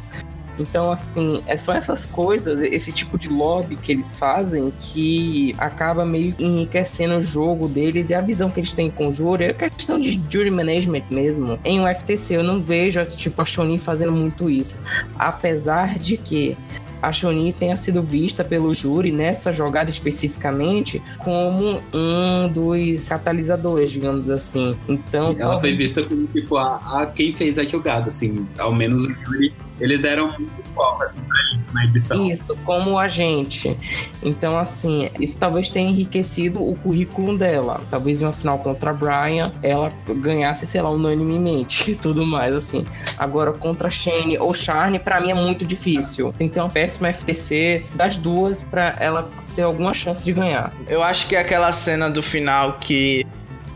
[0.59, 6.05] Então, assim, é só essas coisas, esse tipo de lobby que eles fazem que acaba
[6.05, 9.45] meio enriquecendo o jogo deles e a visão que eles têm com o júri.
[9.45, 11.59] É questão de jury management mesmo.
[11.63, 14.75] Em um FTC, eu não vejo, tipo, a Shonin fazendo muito isso.
[15.17, 16.57] Apesar de que
[17.01, 24.29] a Shoni tenha sido vista pelo júri nessa jogada especificamente como um dos catalisadores, digamos
[24.29, 24.75] assim.
[24.87, 29.05] Então, ela foi vista como tipo a, a quem fez a jogada, assim, ao menos
[29.05, 30.35] o júri eles deram
[30.77, 32.25] foco assim, pra isso na edição.
[32.25, 33.77] Isso, como agente.
[34.23, 37.81] Então, assim, isso talvez tenha enriquecido o currículo dela.
[37.89, 42.55] Talvez em uma final contra a Brian, ela ganhasse, sei lá, unanimemente e tudo mais,
[42.55, 42.85] assim.
[43.17, 46.33] Agora, contra a Shane ou Charne, para mim é muito difícil.
[46.37, 50.71] Tem que ter uma péssima FTC das duas para ela ter alguma chance de ganhar.
[50.87, 53.25] Eu acho que é aquela cena do final que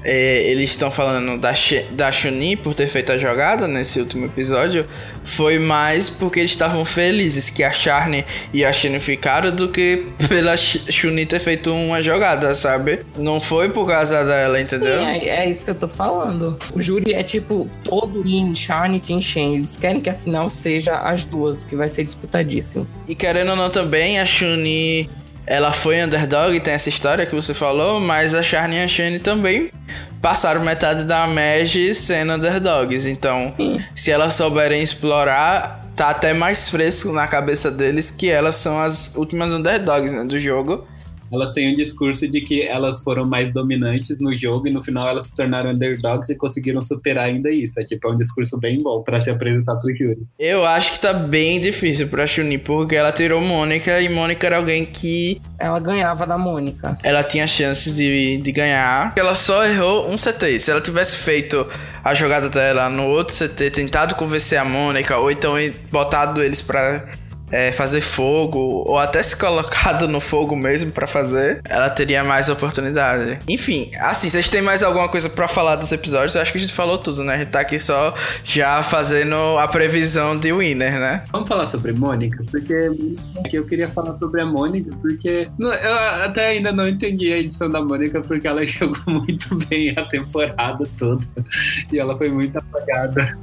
[0.03, 1.53] é, eles estão falando da,
[1.91, 4.87] da Chunin por ter feito a jogada nesse último episódio
[5.25, 10.07] foi mais porque eles estavam felizes que a Charne e a Shine ficaram do que
[10.27, 13.01] pela Chunin ter feito uma jogada, sabe?
[13.17, 14.99] Não foi por causa dela, entendeu?
[14.99, 16.57] Sim, é, é, isso que eu tô falando.
[16.73, 19.55] O júri é tipo todo Team Charne e Team Shen.
[19.55, 22.87] Eles querem que a final seja as duas, que vai ser disputadíssimo.
[23.07, 25.07] E querendo ou não também, a Chunin
[25.45, 29.19] ela foi underdog, tem essa história que você falou, mas a Charne e a Shane
[29.19, 29.71] também
[30.21, 33.07] passaram metade da Mage sendo underdogs.
[33.07, 33.53] Então,
[33.95, 39.15] se elas souberem explorar, tá até mais fresco na cabeça deles que elas são as
[39.15, 40.87] últimas underdogs né, do jogo
[41.32, 45.07] elas têm um discurso de que elas foram mais dominantes no jogo e no final
[45.07, 47.79] elas se tornaram underdogs e conseguiram superar ainda isso.
[47.79, 50.19] É tipo, é um discurso bem bom para se apresentar pro júri.
[50.38, 54.57] Eu acho que tá bem difícil pra Chun-Li, porque ela tirou Mônica e Mônica era
[54.57, 55.41] alguém que.
[55.57, 56.97] Ela ganhava da Mônica.
[57.03, 59.13] Ela tinha chances de, de ganhar.
[59.17, 60.59] Ela só errou um CT.
[60.59, 61.65] Se ela tivesse feito
[62.03, 65.53] a jogada dela no outro CT, tentado convencer a Mônica, ou então
[65.91, 67.05] botado eles pra
[67.51, 72.49] é, fazer fogo, ou até se colocado no fogo mesmo para fazer, ela teria mais
[72.49, 73.39] oportunidade.
[73.47, 76.35] Enfim, assim, vocês têm mais alguma coisa para falar dos episódios?
[76.35, 77.35] Eu acho que a gente falou tudo, né?
[77.35, 81.23] A gente tá aqui só já fazendo a previsão de winner, né?
[81.31, 82.91] Vamos falar sobre Mônica, porque
[83.45, 85.93] aqui eu queria falar sobre a Mônica, porque eu
[86.23, 90.87] até ainda não entendi a edição da Mônica, porque ela jogou muito bem a temporada
[90.97, 91.25] toda
[91.91, 93.37] e ela foi muito apagada.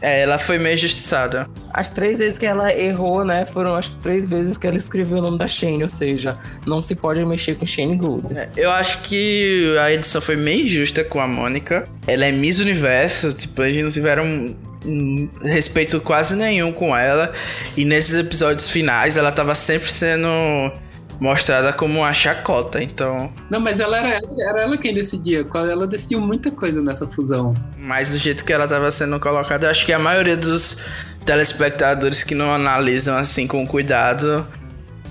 [0.00, 1.48] É, ela foi meio justiçada.
[1.72, 5.22] As três vezes que ela errou, né, foram as três vezes que ela escreveu o
[5.22, 8.36] nome da Shane, ou seja, não se pode mexer com Shane Gould.
[8.36, 11.88] É, eu acho que a edição foi meio injusta com a Mônica.
[12.06, 14.54] Ela é Miss Universo, tipo, eles não tiveram
[15.42, 17.32] respeito quase nenhum com ela.
[17.76, 20.28] E nesses episódios finais, ela tava sempre sendo
[21.20, 23.32] mostrada como uma chacota, então.
[23.50, 25.46] Não, mas ela era, era ela quem decidia.
[25.54, 27.54] Ela decidiu muita coisa nessa fusão.
[27.78, 30.78] Mas do jeito que ela estava sendo colocada, eu acho que a maioria dos
[31.24, 34.46] telespectadores que não analisam assim com cuidado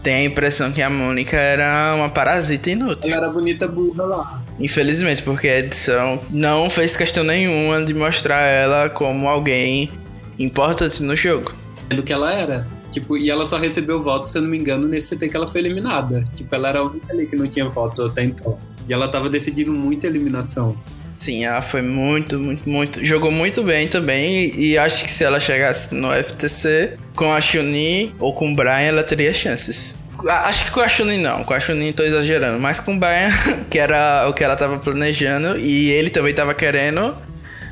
[0.04, 3.12] tem a impressão que a Mônica era uma parasita inútil.
[3.12, 4.44] Ela era bonita burra lá.
[4.60, 9.90] Infelizmente, porque a edição não fez questão nenhuma de mostrar ela como alguém
[10.38, 11.54] importante no jogo.
[11.90, 12.68] Do que ela era.
[12.94, 15.48] Tipo, e ela só recebeu votos, se eu não me engano, nesse CT que ela
[15.48, 16.24] foi eliminada.
[16.36, 18.60] Tipo, ela era a única ali que não tinha votos até então.
[18.88, 20.78] E ela tava decidindo muita eliminação.
[21.18, 23.04] Sim, ela foi muito, muito, muito.
[23.04, 24.54] Jogou muito bem também.
[24.60, 28.82] E acho que se ela chegasse no FTC com a Chun-Li ou com o Brian,
[28.82, 29.98] ela teria chances.
[30.28, 32.62] Acho que com a Chun-Li não, com a Chun-Li tô exagerando.
[32.62, 33.30] Mas com o Brian,
[33.72, 37.16] que era o que ela tava planejando e ele também tava querendo,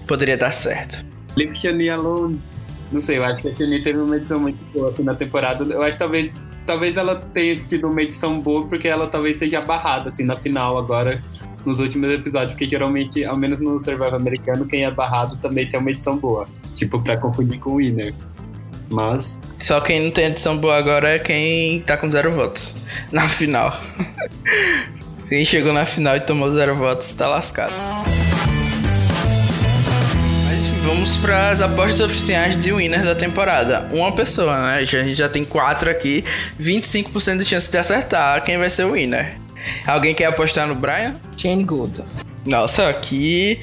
[0.07, 1.05] poderia dar certo.
[1.35, 2.41] Leave Chun-Li alone.
[2.91, 5.63] Não sei, eu acho que a Chun-Li teve uma edição muito boa aqui na temporada.
[5.63, 6.33] Eu acho que talvez
[6.65, 10.77] talvez ela tenha tido uma edição boa porque ela talvez seja barrada, assim, na final
[10.77, 11.21] agora,
[11.65, 15.79] nos últimos episódios, porque geralmente, ao menos no Survival americano, quem é barrado também tem
[15.79, 16.47] uma edição boa.
[16.75, 18.13] Tipo, pra confundir com o Winner.
[18.89, 19.39] Mas.
[19.57, 23.77] Só quem não tem edição boa agora é quem tá com zero votos na final.
[25.29, 27.73] quem chegou na final e tomou zero votos tá lascado
[30.81, 33.87] vamos para as apostas oficiais de winner da temporada.
[33.93, 34.77] Uma pessoa, né?
[34.77, 36.23] A gente já tem quatro aqui,
[36.59, 39.37] 25% de chance de acertar quem vai ser o winner.
[39.85, 41.15] Alguém quer apostar no Brian?
[41.37, 42.03] Shane Gould.
[42.43, 43.59] Nossa, aqui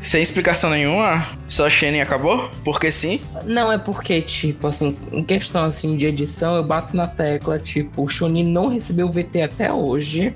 [0.00, 2.48] sem explicação nenhuma, só Shane acabou?
[2.64, 3.20] Porque sim?
[3.44, 8.04] Não, é porque, tipo, assim, em questão assim de edição, eu bato na tecla, tipo,
[8.04, 10.32] o Shoni não recebeu o VT até hoje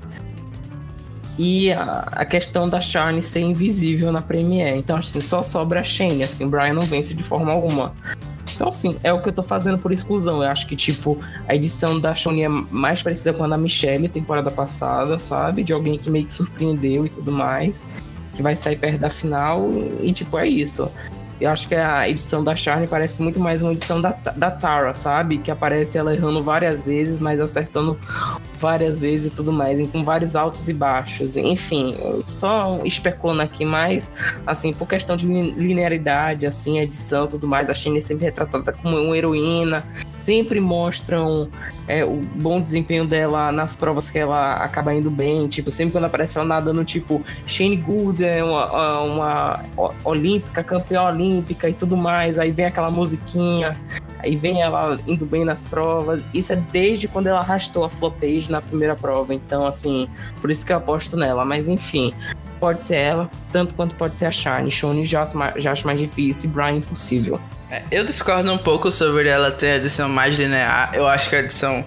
[1.39, 4.79] e a, a, questão da Shane ser invisível na Premiere.
[4.79, 7.93] Então, assim, só sobra a Shane, assim, o Brian não vence de forma alguma.
[8.55, 10.43] Então, assim, é o que eu tô fazendo por exclusão.
[10.43, 11.19] Eu acho que, tipo,
[11.49, 15.65] a edição da Shone é mais parecida com a da Michelle, temporada passada, sabe?
[15.65, 17.83] De alguém que meio que surpreendeu e tudo mais.
[18.35, 19.69] Que vai sair perto da final.
[20.01, 20.91] E, tipo, é isso.
[21.41, 24.95] Eu acho que a edição da Charlie parece muito mais uma edição da, da Tara,
[24.95, 25.39] sabe?
[25.39, 27.99] Que aparece ela errando várias vezes, mas acertando
[28.59, 31.37] várias vezes e tudo mais, com vários altos e baixos.
[31.37, 31.95] Enfim,
[32.27, 34.11] só especulando aqui, mas
[34.47, 38.97] assim, por questão de linearidade, assim, edição tudo mais, a Shane é sempre retratada como
[38.99, 39.85] uma heroína,
[40.25, 41.49] sempre mostram
[41.87, 45.47] é, o bom desempenho dela nas provas que ela acaba indo bem.
[45.49, 49.65] Tipo, sempre quando aparece ela nadando, tipo, Shane Gould é uma, uma
[50.03, 52.39] olímpica, campeã olímpica e tudo mais.
[52.39, 53.79] Aí vem aquela musiquinha.
[54.19, 56.23] Aí vem ela indo bem nas provas.
[56.33, 59.35] Isso é desde quando ela arrastou a flopage na primeira prova.
[59.35, 60.09] Então, assim,
[60.41, 61.45] por isso que eu aposto nela.
[61.45, 62.15] Mas enfim,
[62.59, 64.71] pode ser ela, tanto quanto pode ser a Shine.
[64.71, 67.41] Shone já, já acho mais difícil e Brian impossível.
[67.71, 70.91] É, eu discordo um pouco sobre ela ter a edição mais linear.
[70.95, 71.85] Eu acho que a edição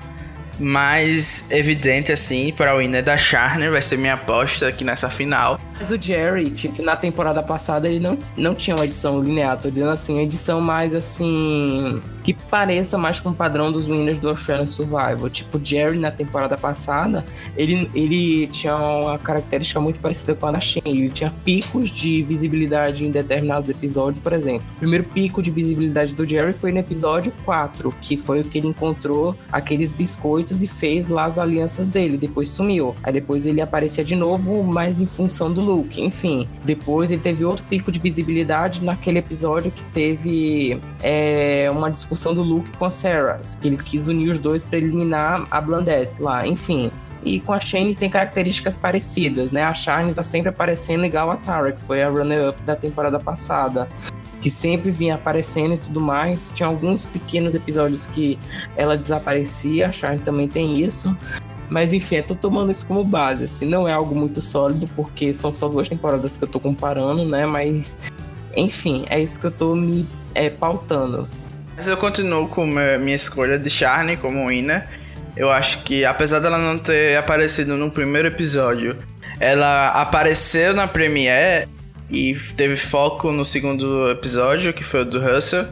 [0.59, 5.59] mais evidente, assim, para o winner da Charner vai ser minha aposta aqui nessa final.
[5.79, 9.69] Mas o Jerry, tipo, na temporada passada ele não, não tinha uma edição linear, tô
[9.69, 12.01] dizendo assim, edição mais assim.
[12.23, 15.29] que pareça mais com o padrão dos winners do Australian Survival.
[15.29, 17.23] Tipo, Jerry na temporada passada,
[17.55, 20.81] ele, ele tinha uma característica muito parecida com a da Shane.
[20.85, 24.67] Ele tinha picos de visibilidade em determinados episódios, por exemplo.
[24.75, 28.57] O primeiro pico de visibilidade do Jerry foi no episódio 4, que foi o que
[28.57, 32.17] ele encontrou aqueles biscoitos e fez lá as alianças dele.
[32.17, 32.95] Depois sumiu.
[33.03, 36.01] Aí depois ele aparecia de novo, mais em função do Luke.
[36.01, 42.33] Enfim, depois ele teve outro pico de visibilidade naquele episódio que teve é, uma discussão
[42.33, 46.21] do Luke com a Sarah, que ele quis unir os dois para eliminar a Blandette
[46.21, 46.47] lá.
[46.47, 46.91] Enfim,
[47.23, 49.63] e com a Shane tem características parecidas, né?
[49.63, 53.87] A Shane tá sempre aparecendo igual a Tara, que foi a runner-up da temporada passada.
[54.39, 56.51] Que sempre vinha aparecendo e tudo mais.
[56.55, 58.37] Tinha alguns pequenos episódios que
[58.75, 61.15] ela desaparecia, a Shane também tem isso.
[61.69, 65.33] Mas enfim, eu tô tomando isso como base, assim, não é algo muito sólido, porque
[65.33, 67.45] são só duas temporadas que eu tô comparando, né?
[67.45, 67.97] Mas,
[68.55, 71.27] enfim, é isso que eu tô me é, pautando.
[71.75, 74.87] Mas eu continuo com minha escolha de Charne como winner.
[75.35, 78.97] Eu acho que, apesar dela não ter aparecido no primeiro episódio,
[79.39, 81.67] ela apareceu na Premiere
[82.09, 85.67] e teve foco no segundo episódio, que foi o do Russell.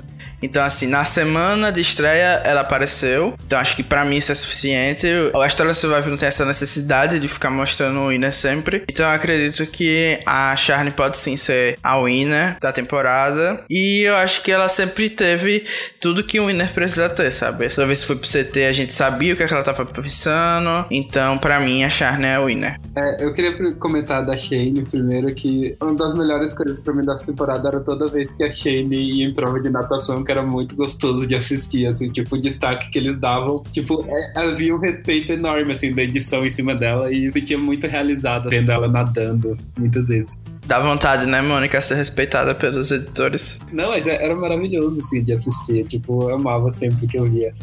[0.45, 3.33] Então, assim, na semana de estreia ela apareceu.
[3.45, 5.07] Então, acho que para mim isso é suficiente.
[5.33, 8.83] A história Survival não tem essa necessidade de ficar mostrando o winner sempre.
[8.89, 13.63] Então, eu acredito que a Charne pode sim ser a winner da temporada.
[13.69, 15.65] E eu acho que ela sempre teve
[15.99, 17.69] tudo que o winner precisa ter, sabe?
[17.69, 19.85] Toda vez que foi pro CT, a gente sabia o que, é que ela tava
[19.85, 20.85] pensando.
[20.91, 22.79] Então, para mim, a Charne é a winner.
[22.95, 27.25] É, eu queria comentar da Shane primeiro que uma das melhores coisas pra mim dessa
[27.25, 30.75] temporada era toda vez que a Shane ia em prova de natação, que era muito
[30.75, 35.31] gostoso de assistir, assim, tipo, o destaque que eles davam, tipo, é, havia um respeito
[35.31, 40.07] enorme, assim, da edição em cima dela e sentia muito realizado vendo ela nadando muitas
[40.07, 40.38] vezes.
[40.67, 43.59] Dá vontade, né, Mônica, ser respeitada pelos editores.
[43.71, 45.86] Não, mas é, era maravilhoso, assim, de assistir.
[45.86, 47.53] Tipo, eu amava sempre que eu via.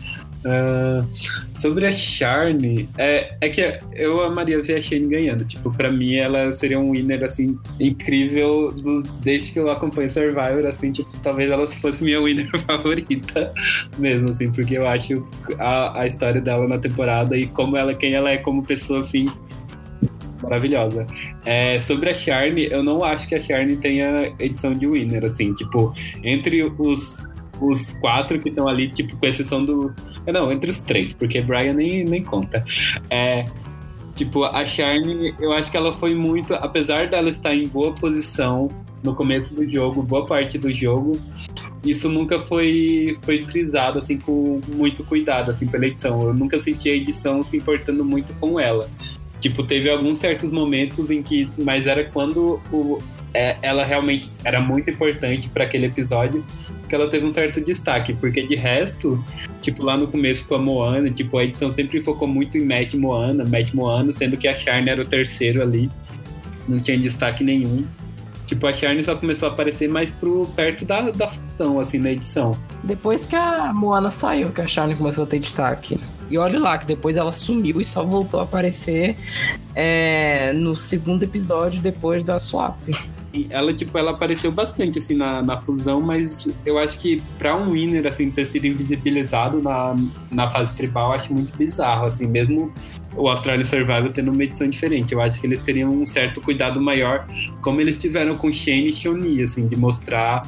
[0.44, 1.06] Uh,
[1.56, 5.44] sobre a Charne, é, é que eu amaria ver a Shane ganhando.
[5.44, 10.66] Tipo, pra mim ela seria um winner, assim, incrível dos, desde que eu acompanho Survivor,
[10.66, 13.52] assim, tipo, talvez ela fosse minha winner favorita
[13.98, 15.26] mesmo, assim, porque eu acho
[15.58, 19.30] a, a história dela na temporada e como ela, quem ela é como pessoa, assim,
[20.42, 21.06] maravilhosa.
[21.44, 25.54] É, sobre a Charne, eu não acho que a Charne tenha edição de winner, assim,
[25.54, 27.16] tipo, entre os
[27.68, 29.94] os quatro que estão ali, tipo, com exceção do.
[30.26, 32.64] Não, entre os três, porque Brian nem, nem conta.
[33.10, 33.44] É.
[34.14, 36.54] Tipo, a Charme, eu acho que ela foi muito.
[36.54, 38.68] Apesar dela estar em boa posição
[39.02, 41.18] no começo do jogo, boa parte do jogo,
[41.84, 46.22] isso nunca foi, foi frisado, assim, com muito cuidado, assim, pela edição.
[46.22, 48.88] Eu nunca senti a edição se importando muito com ela.
[49.40, 51.48] Tipo, teve alguns certos momentos em que.
[51.58, 53.00] Mas era quando o,
[53.34, 56.44] é, ela realmente era muito importante para aquele episódio
[56.88, 59.24] que ela teve um certo destaque, porque de resto,
[59.62, 62.92] tipo, lá no começo com a Moana, tipo, a edição sempre focou muito em Matt
[62.92, 65.90] Moana, Matt Moana, sendo que a Charne era o terceiro ali,
[66.68, 67.86] não tinha destaque nenhum.
[68.46, 72.12] Tipo, a Charne só começou a aparecer mais pro, perto da, da função, assim, na
[72.12, 72.54] edição.
[72.84, 75.98] Depois que a Moana saiu, que a Charne começou a ter destaque.
[76.28, 79.16] E olha lá, que depois ela sumiu e só voltou a aparecer
[79.74, 82.76] é, no segundo episódio depois da swap
[83.48, 87.72] ela, tipo, ela apareceu bastante, assim, na, na fusão, mas eu acho que pra um
[87.72, 89.96] winner, assim, ter sido invisibilizado na,
[90.30, 92.72] na fase tribal, acho muito bizarro, assim, mesmo
[93.16, 95.12] o Australian Survival tendo uma edição diferente.
[95.12, 97.26] Eu acho que eles teriam um certo cuidado maior,
[97.60, 100.42] como eles tiveram com Shane e Shoni, assim, de mostrar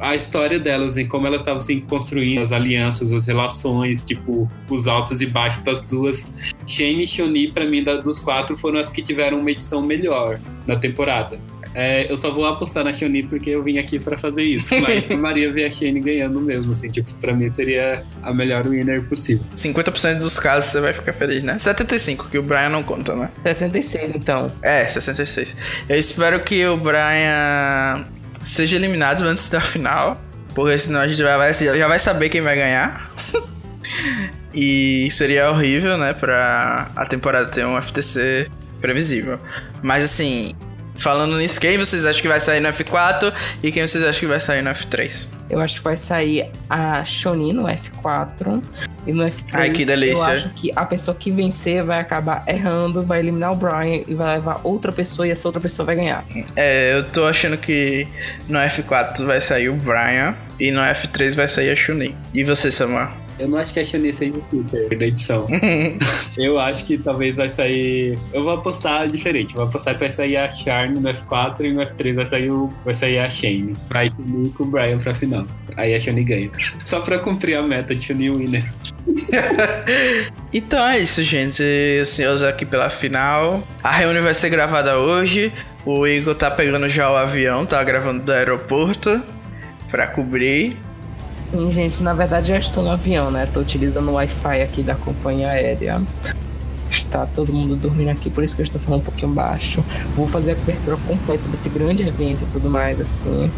[0.00, 4.86] a história delas e como elas estavam assim, construindo as alianças, as relações, tipo, os
[4.86, 6.30] altos e baixos das duas.
[6.66, 10.38] Shane e Shoni, para mim, das, dos quatro, foram as que tiveram uma edição melhor
[10.66, 11.40] na temporada.
[11.74, 14.68] É, eu só vou apostar na Shani porque eu vim aqui para fazer isso.
[14.80, 19.02] Mas Maria ver a Shane ganhando mesmo, assim, tipo, pra mim seria a melhor winner
[19.04, 19.44] possível.
[19.56, 21.58] 50% dos casos você vai ficar feliz, né?
[21.58, 23.30] 75, que o Brian não conta, né?
[23.44, 24.50] 66, então.
[24.62, 25.56] É, 66.
[25.88, 28.06] Eu espero que o Brian
[28.42, 30.20] seja eliminado antes da final.
[30.54, 33.12] Porque senão a gente já vai, já vai saber quem vai ganhar.
[34.52, 36.12] e seria horrível, né?
[36.12, 38.48] Pra a temporada ter um FTC
[38.80, 39.38] previsível.
[39.82, 40.54] Mas assim,
[40.98, 43.32] Falando nisso, quem vocês acham que vai sair no F4
[43.62, 45.28] e quem vocês acham que vai sair no F3?
[45.48, 48.62] Eu acho que vai sair a Shonin no F4
[49.06, 49.50] e no F3.
[49.52, 50.22] Ai, que delícia.
[50.22, 54.14] Eu acho que a pessoa que vencer vai acabar errando, vai eliminar o Brian e
[54.14, 56.24] vai levar outra pessoa e essa outra pessoa vai ganhar.
[56.56, 58.06] É, eu tô achando que
[58.48, 62.14] no F4 vai sair o Brian e no F3 vai sair a Shonin.
[62.34, 63.27] E você, Samar?
[63.38, 65.46] Eu não acho que a Shani seja o Twitter da edição.
[66.36, 68.18] eu acho que talvez vai sair.
[68.32, 69.54] Eu vou apostar diferente.
[69.54, 72.72] vou apostar que vai sair a Charme no F4 e no F3 vai sair, o...
[72.84, 73.76] vai sair a Shane.
[73.88, 74.12] Pra ir
[74.56, 75.46] com o Brian pra final.
[75.76, 76.50] Aí a Shani ganha.
[76.84, 78.72] Só pra cumprir a meta de Shani Winner.
[80.52, 81.62] então é isso, gente.
[82.04, 83.62] Senhores aqui pela final.
[83.82, 85.52] A reunião vai ser gravada hoje.
[85.86, 89.22] O Igor tá pegando já o avião, tá gravando do aeroporto
[89.90, 90.76] pra cobrir.
[91.50, 93.48] Sim, gente, na verdade já estou no avião, né?
[93.52, 96.02] Tô utilizando o Wi-Fi aqui da companhia aérea.
[96.90, 99.82] Está todo mundo dormindo aqui, por isso que eu estou falando um pouquinho baixo.
[100.14, 103.50] Vou fazer a cobertura completa desse grande evento e tudo mais, assim.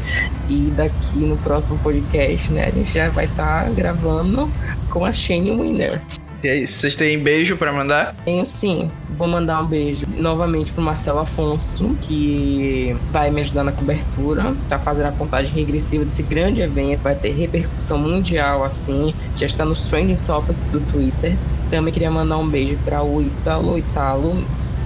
[0.48, 4.48] E daqui no próximo podcast, né, a gente já vai estar tá gravando
[4.88, 6.00] com a Shane Winner.
[6.42, 6.78] E é isso.
[6.78, 8.14] Vocês têm beijo para mandar?
[8.24, 8.90] Tenho sim.
[9.10, 14.54] Vou mandar um beijo novamente pro Marcelo Afonso, que vai me ajudar na cobertura.
[14.68, 17.00] Tá fazendo a contagem regressiva desse grande evento.
[17.00, 19.14] Vai ter repercussão mundial, assim.
[19.36, 21.36] Já está nos trending topics do Twitter.
[21.70, 24.42] Também queria mandar um beijo para o Italo Italo,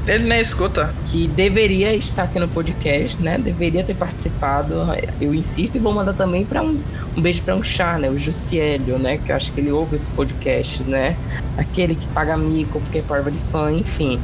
[0.07, 0.95] ele nem escuta.
[1.07, 3.39] Que deveria estar aqui no podcast, né?
[3.39, 4.75] Deveria ter participado.
[5.21, 6.81] Eu insisto e vou mandar também para um,
[7.17, 8.09] um beijo para um chá, né?
[8.09, 9.19] O Jussiélio, né?
[9.19, 11.17] Que eu acho que ele ouve esse podcast, né?
[11.57, 14.21] Aquele que paga mico porque é parva de fã, enfim.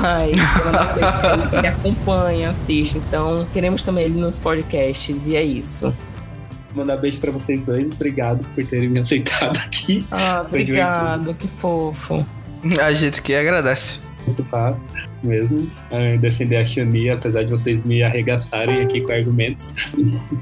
[0.00, 0.32] Mas
[1.52, 2.98] ele acompanha, assiste.
[2.98, 5.94] Então, queremos também ele nos podcasts e é isso.
[6.74, 7.90] Mandar beijo para vocês dois.
[7.92, 10.06] Obrigado por terem me aceitado aqui.
[10.10, 12.24] Ah, obrigado, que fofo.
[12.80, 14.08] A gente que agradece.
[14.50, 14.76] Tá?
[15.22, 19.74] Mesmo, é, defender a Shuni, apesar de vocês me arregaçarem aqui com argumentos.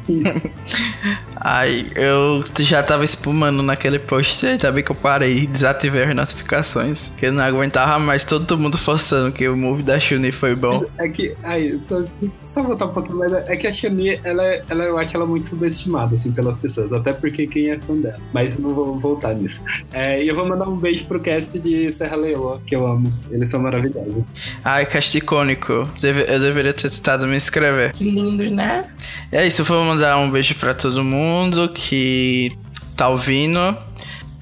[1.36, 6.14] Ai, eu já tava espumando naquele post, ainda bem que eu parei e desativei as
[6.14, 10.54] notificações, que eu não aguentava mais todo mundo forçando que o move da Shuni foi
[10.54, 10.84] bom.
[10.98, 12.04] É que, aí, só,
[12.42, 15.48] só voltar um pouquinho, mas é que a Shuni, ela, ela, eu acho ela muito
[15.48, 19.62] subestimada, assim, pelas pessoas, até porque quem é fã dela, mas não vou voltar nisso.
[19.92, 23.12] É, e eu vou mandar um beijo pro cast de Serra Leoa, que eu amo,
[23.30, 24.24] eles são maravilhosos.
[24.68, 27.94] Ai, cast icônico, Deve, eu deveria ter tentado me inscrever.
[27.94, 28.84] Que lindos, né?
[29.32, 32.54] É isso, vou mandar um beijo pra todo mundo que
[32.94, 33.58] tá ouvindo.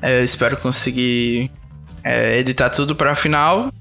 [0.03, 1.49] É, eu espero conseguir
[2.03, 3.72] é, editar tudo pra final.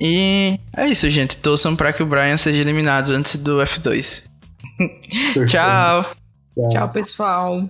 [0.00, 1.36] E é isso, gente.
[1.38, 4.30] Torçam pra que o Brian seja eliminado antes do F2.
[5.48, 6.14] Tchau.
[6.70, 7.68] Tchau, pessoal.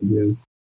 [0.00, 0.44] Deus.